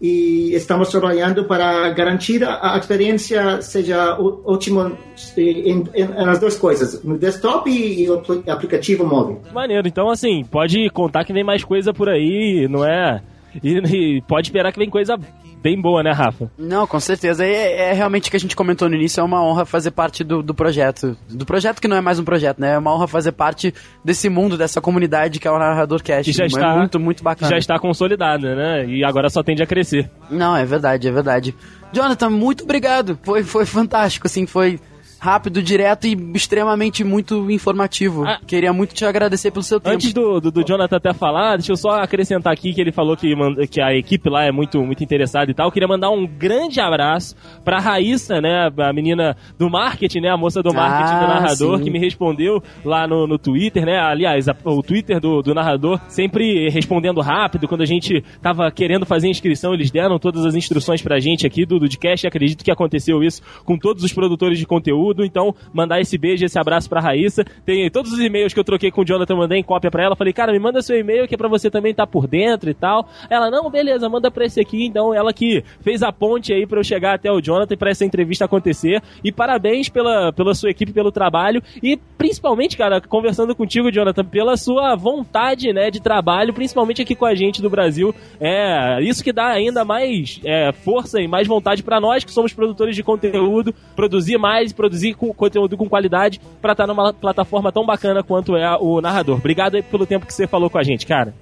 e 0.00 0.54
estamos 0.54 0.90
trabalhando 0.90 1.44
para 1.44 1.88
garantir 1.90 2.44
a, 2.44 2.76
experiência 2.76 3.62
seja 3.62 4.18
ótima 4.20 4.92
em, 5.36 5.84
em, 5.94 6.04
nas 6.04 6.38
duas 6.38 6.58
coisas, 6.58 7.02
no 7.02 7.16
desktop 7.16 7.70
e, 7.70 8.04
e 8.04 8.50
aplicativo 8.50 9.04
móvel. 9.06 9.40
Maneiro, 9.52 9.88
então 9.88 10.10
assim, 10.10 10.44
pode 10.44 10.90
contar 10.90 11.24
que 11.24 11.32
vem 11.32 11.42
mais 11.42 11.64
coisa 11.64 11.92
por 11.92 12.08
aí, 12.08 12.68
não 12.68 12.84
é? 12.84 13.22
E, 13.62 13.78
e, 14.18 14.22
pode 14.22 14.48
esperar 14.48 14.72
que 14.72 14.78
vem 14.78 14.90
coisa 14.90 15.16
bem 15.64 15.80
boa, 15.80 16.02
né, 16.02 16.12
Rafa? 16.12 16.50
Não, 16.58 16.86
com 16.86 17.00
certeza. 17.00 17.42
É, 17.42 17.88
é 17.88 17.92
realmente 17.94 18.28
o 18.28 18.30
que 18.30 18.36
a 18.36 18.40
gente 18.40 18.54
comentou 18.54 18.86
no 18.86 18.94
início, 18.94 19.18
é 19.18 19.24
uma 19.24 19.42
honra 19.42 19.64
fazer 19.64 19.92
parte 19.92 20.22
do, 20.22 20.42
do 20.42 20.54
projeto. 20.54 21.16
Do 21.30 21.46
projeto 21.46 21.80
que 21.80 21.88
não 21.88 21.96
é 21.96 22.02
mais 22.02 22.18
um 22.18 22.24
projeto, 22.24 22.60
né? 22.60 22.74
É 22.74 22.78
uma 22.78 22.94
honra 22.94 23.08
fazer 23.08 23.32
parte 23.32 23.72
desse 24.04 24.28
mundo, 24.28 24.58
dessa 24.58 24.78
comunidade 24.82 25.40
que 25.40 25.48
é 25.48 25.50
o 25.50 25.58
Narrador 25.58 26.02
Cast. 26.02 26.30
Que 26.30 26.36
já 26.36 26.44
é 26.44 26.48
está, 26.48 26.76
muito, 26.76 27.00
muito 27.00 27.24
bacana. 27.24 27.50
já 27.50 27.56
está 27.56 27.78
consolidada, 27.78 28.54
né? 28.54 28.86
E 28.86 29.02
agora 29.02 29.30
só 29.30 29.42
tende 29.42 29.62
a 29.62 29.66
crescer. 29.66 30.10
Não, 30.30 30.54
é 30.54 30.66
verdade, 30.66 31.08
é 31.08 31.10
verdade. 31.10 31.54
Jonathan, 31.94 32.28
muito 32.28 32.64
obrigado. 32.64 33.18
Foi, 33.22 33.42
foi 33.42 33.64
fantástico, 33.64 34.26
assim, 34.26 34.46
foi 34.46 34.78
rápido, 35.24 35.62
direto 35.62 36.06
e 36.06 36.14
extremamente 36.34 37.02
muito 37.02 37.50
informativo. 37.50 38.26
Ah, 38.26 38.38
Queria 38.46 38.74
muito 38.74 38.94
te 38.94 39.06
agradecer 39.06 39.50
pelo 39.50 39.62
seu 39.62 39.80
tempo. 39.80 39.94
Antes 39.94 40.12
do, 40.12 40.38
do, 40.38 40.50
do, 40.50 40.62
Jonathan 40.62 40.96
até 40.96 41.14
falar, 41.14 41.56
deixa 41.56 41.72
eu 41.72 41.76
só 41.78 41.92
acrescentar 42.02 42.52
aqui 42.52 42.74
que 42.74 42.80
ele 42.80 42.92
falou 42.92 43.16
que, 43.16 43.34
que 43.68 43.80
a 43.80 43.94
equipe 43.96 44.28
lá 44.28 44.44
é 44.44 44.52
muito, 44.52 44.82
muito 44.82 45.02
interessada 45.02 45.50
e 45.50 45.54
tal. 45.54 45.68
Eu 45.68 45.72
queria 45.72 45.88
mandar 45.88 46.10
um 46.10 46.26
grande 46.26 46.78
abraço 46.78 47.34
pra 47.64 47.80
Raíssa, 47.80 48.38
né? 48.38 48.70
A 48.76 48.92
menina 48.92 49.34
do 49.58 49.70
marketing, 49.70 50.20
né? 50.20 50.28
A 50.28 50.36
moça 50.36 50.62
do 50.62 50.74
marketing 50.74 51.14
ah, 51.14 51.20
do 51.20 51.26
narrador, 51.26 51.78
sim. 51.78 51.84
que 51.84 51.90
me 51.90 51.98
respondeu 51.98 52.62
lá 52.84 53.06
no, 53.06 53.26
no 53.26 53.38
Twitter, 53.38 53.86
né? 53.86 53.98
Aliás, 53.98 54.46
a, 54.46 54.54
o 54.62 54.82
Twitter 54.82 55.20
do, 55.20 55.40
do 55.40 55.54
narrador 55.54 55.98
sempre 56.06 56.68
respondendo 56.68 57.22
rápido. 57.22 57.66
Quando 57.66 57.80
a 57.80 57.86
gente 57.86 58.22
tava 58.42 58.70
querendo 58.70 59.06
fazer 59.06 59.28
inscrição, 59.28 59.72
eles 59.72 59.90
deram 59.90 60.18
todas 60.18 60.44
as 60.44 60.54
instruções 60.54 61.00
pra 61.00 61.18
gente 61.18 61.46
aqui 61.46 61.64
do 61.64 61.78
Dudcast. 61.78 62.26
Acredito 62.26 62.62
que 62.62 62.70
aconteceu 62.70 63.22
isso 63.22 63.40
com 63.64 63.78
todos 63.78 64.04
os 64.04 64.12
produtores 64.12 64.58
de 64.58 64.66
conteúdo 64.66 65.13
tudo. 65.14 65.24
Então, 65.24 65.54
mandar 65.72 66.00
esse 66.00 66.18
beijo, 66.18 66.44
esse 66.44 66.58
abraço 66.58 66.88
pra 66.88 67.00
Raíssa. 67.00 67.44
Tem 67.64 67.88
todos 67.90 68.12
os 68.12 68.20
e-mails 68.20 68.52
que 68.52 68.60
eu 68.60 68.64
troquei 68.64 68.90
com 68.90 69.02
o 69.02 69.04
Jonathan, 69.04 69.36
mandei 69.36 69.58
em 69.58 69.62
cópia 69.62 69.90
pra 69.90 70.02
ela. 70.02 70.16
Falei, 70.16 70.32
cara, 70.32 70.52
me 70.52 70.58
manda 70.58 70.82
seu 70.82 70.98
e-mail 70.98 71.26
que 71.28 71.34
é 71.34 71.38
pra 71.38 71.48
você 71.48 71.70
também 71.70 71.92
estar 71.92 72.06
tá 72.06 72.12
por 72.12 72.26
dentro 72.26 72.68
e 72.68 72.74
tal. 72.74 73.08
Ela, 73.30 73.50
não, 73.50 73.70
beleza, 73.70 74.08
manda 74.08 74.30
pra 74.30 74.44
esse 74.44 74.60
aqui. 74.60 74.84
Então, 74.84 75.14
ela 75.14 75.32
que 75.32 75.64
fez 75.80 76.02
a 76.02 76.12
ponte 76.12 76.52
aí 76.52 76.66
pra 76.66 76.80
eu 76.80 76.84
chegar 76.84 77.14
até 77.14 77.30
o 77.30 77.40
Jonathan 77.40 77.76
pra 77.76 77.90
essa 77.90 78.04
entrevista 78.04 78.44
acontecer. 78.44 79.02
E 79.22 79.30
parabéns 79.30 79.88
pela, 79.88 80.32
pela 80.32 80.54
sua 80.54 80.70
equipe, 80.70 80.92
pelo 80.92 81.12
trabalho. 81.12 81.62
E 81.82 81.96
principalmente, 82.18 82.76
cara, 82.76 83.00
conversando 83.00 83.54
contigo, 83.54 83.92
Jonathan, 83.92 84.24
pela 84.24 84.56
sua 84.56 84.94
vontade, 84.96 85.72
né, 85.72 85.90
de 85.90 86.00
trabalho, 86.00 86.54
principalmente 86.54 87.02
aqui 87.02 87.14
com 87.14 87.26
a 87.26 87.34
gente 87.34 87.62
do 87.62 87.70
Brasil. 87.70 88.14
É 88.40 89.02
isso 89.02 89.22
que 89.22 89.32
dá 89.32 89.48
ainda 89.48 89.84
mais 89.84 90.40
é, 90.44 90.72
força 90.72 91.20
e 91.20 91.28
mais 91.28 91.46
vontade 91.46 91.82
para 91.82 92.00
nós 92.00 92.24
que 92.24 92.32
somos 92.32 92.52
produtores 92.52 92.96
de 92.96 93.02
conteúdo, 93.02 93.74
produzir 93.94 94.38
mais, 94.38 94.72
produzir 94.72 95.03
produzir 95.04 95.14
com, 95.14 95.32
conteúdo 95.34 95.76
com 95.76 95.88
qualidade 95.88 96.40
para 96.62 96.72
estar 96.72 96.86
tá 96.86 96.92
numa 96.92 97.12
plataforma 97.12 97.70
tão 97.70 97.84
bacana 97.84 98.22
quanto 98.22 98.56
é 98.56 98.76
o 98.78 99.00
narrador. 99.00 99.36
Obrigado 99.36 99.74
aí 99.74 99.82
pelo 99.82 100.06
tempo 100.06 100.24
que 100.26 100.32
você 100.32 100.46
falou 100.46 100.70
com 100.70 100.78
a 100.78 100.82
gente, 100.82 101.06
cara. 101.06 101.34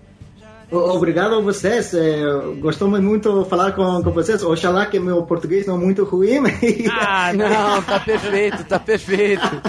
Obrigado 0.70 1.34
a 1.34 1.40
vocês. 1.40 1.92
É, 1.92 2.22
gostamos 2.58 2.98
muito 3.00 3.42
de 3.42 3.48
falar 3.48 3.72
com, 3.72 4.02
com 4.02 4.10
vocês. 4.10 4.42
Oxalá 4.42 4.86
que 4.86 4.98
meu 4.98 5.22
português 5.24 5.66
não 5.66 5.76
é 5.76 5.78
muito 5.78 6.02
ruim. 6.04 6.40
Mas... 6.40 6.60
Ah, 6.90 7.32
não, 7.36 7.82
tá 7.82 8.00
perfeito, 8.00 8.64
tá 8.64 8.78
perfeito. 8.78 9.42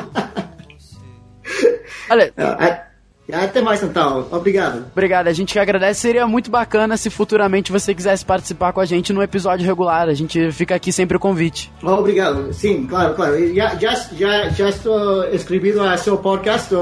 Olha. 2.09 2.92
É, 3.27 3.37
até 3.37 3.61
mais, 3.61 3.81
então. 3.81 4.27
Obrigado. 4.31 4.85
Obrigado. 4.91 5.27
A 5.27 5.33
gente 5.33 5.53
que 5.53 5.59
agradece. 5.59 6.01
Seria 6.01 6.27
muito 6.27 6.51
bacana 6.51 6.97
se 6.97 7.09
futuramente 7.09 7.71
você 7.71 7.93
quisesse 7.93 8.25
participar 8.25 8.73
com 8.73 8.81
a 8.81 8.85
gente 8.85 9.13
no 9.13 9.23
episódio 9.23 9.65
regular. 9.65 10.09
A 10.09 10.13
gente 10.13 10.51
fica 10.51 10.75
aqui 10.75 10.91
sempre 10.91 11.15
o 11.15 11.19
convite. 11.19 11.71
Obrigado. 11.81 12.51
Sim, 12.53 12.85
claro, 12.85 13.15
claro. 13.15 13.53
Já, 13.53 13.75
já, 13.75 13.93
já, 14.11 14.49
já 14.49 14.69
estou 14.69 15.33
inscrito 15.33 15.81
a 15.81 15.95
seu 15.95 16.17
podcast. 16.17 16.73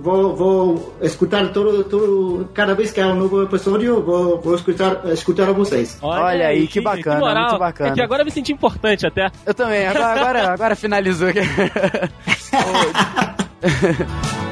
Vou, 0.00 0.36
vou 0.36 0.94
escutar 1.02 1.52
todo, 1.52 1.82
todo, 1.84 2.48
cada 2.54 2.74
vez 2.74 2.92
que 2.92 3.00
há 3.00 3.08
um 3.08 3.16
novo 3.16 3.42
episódio, 3.42 4.02
vou, 4.02 4.40
vou 4.40 4.54
escutar, 4.54 5.00
escutar 5.06 5.48
a 5.48 5.52
vocês. 5.52 5.98
Olha, 6.00 6.22
Olha 6.22 6.46
aí, 6.48 6.66
que, 6.66 6.74
que 6.74 6.80
bacana, 6.80 7.20
que 7.20 7.40
muito 7.40 7.58
bacana. 7.58 7.90
É 7.90 7.94
que 7.94 8.00
agora 8.00 8.22
eu 8.22 8.26
me 8.26 8.30
senti 8.30 8.52
importante 8.52 9.06
até. 9.06 9.30
Eu 9.44 9.54
também. 9.54 9.86
Agora, 9.86 10.20
agora, 10.20 10.52
agora 10.52 10.76
finalizou 10.76 11.28
aqui. 11.28 11.40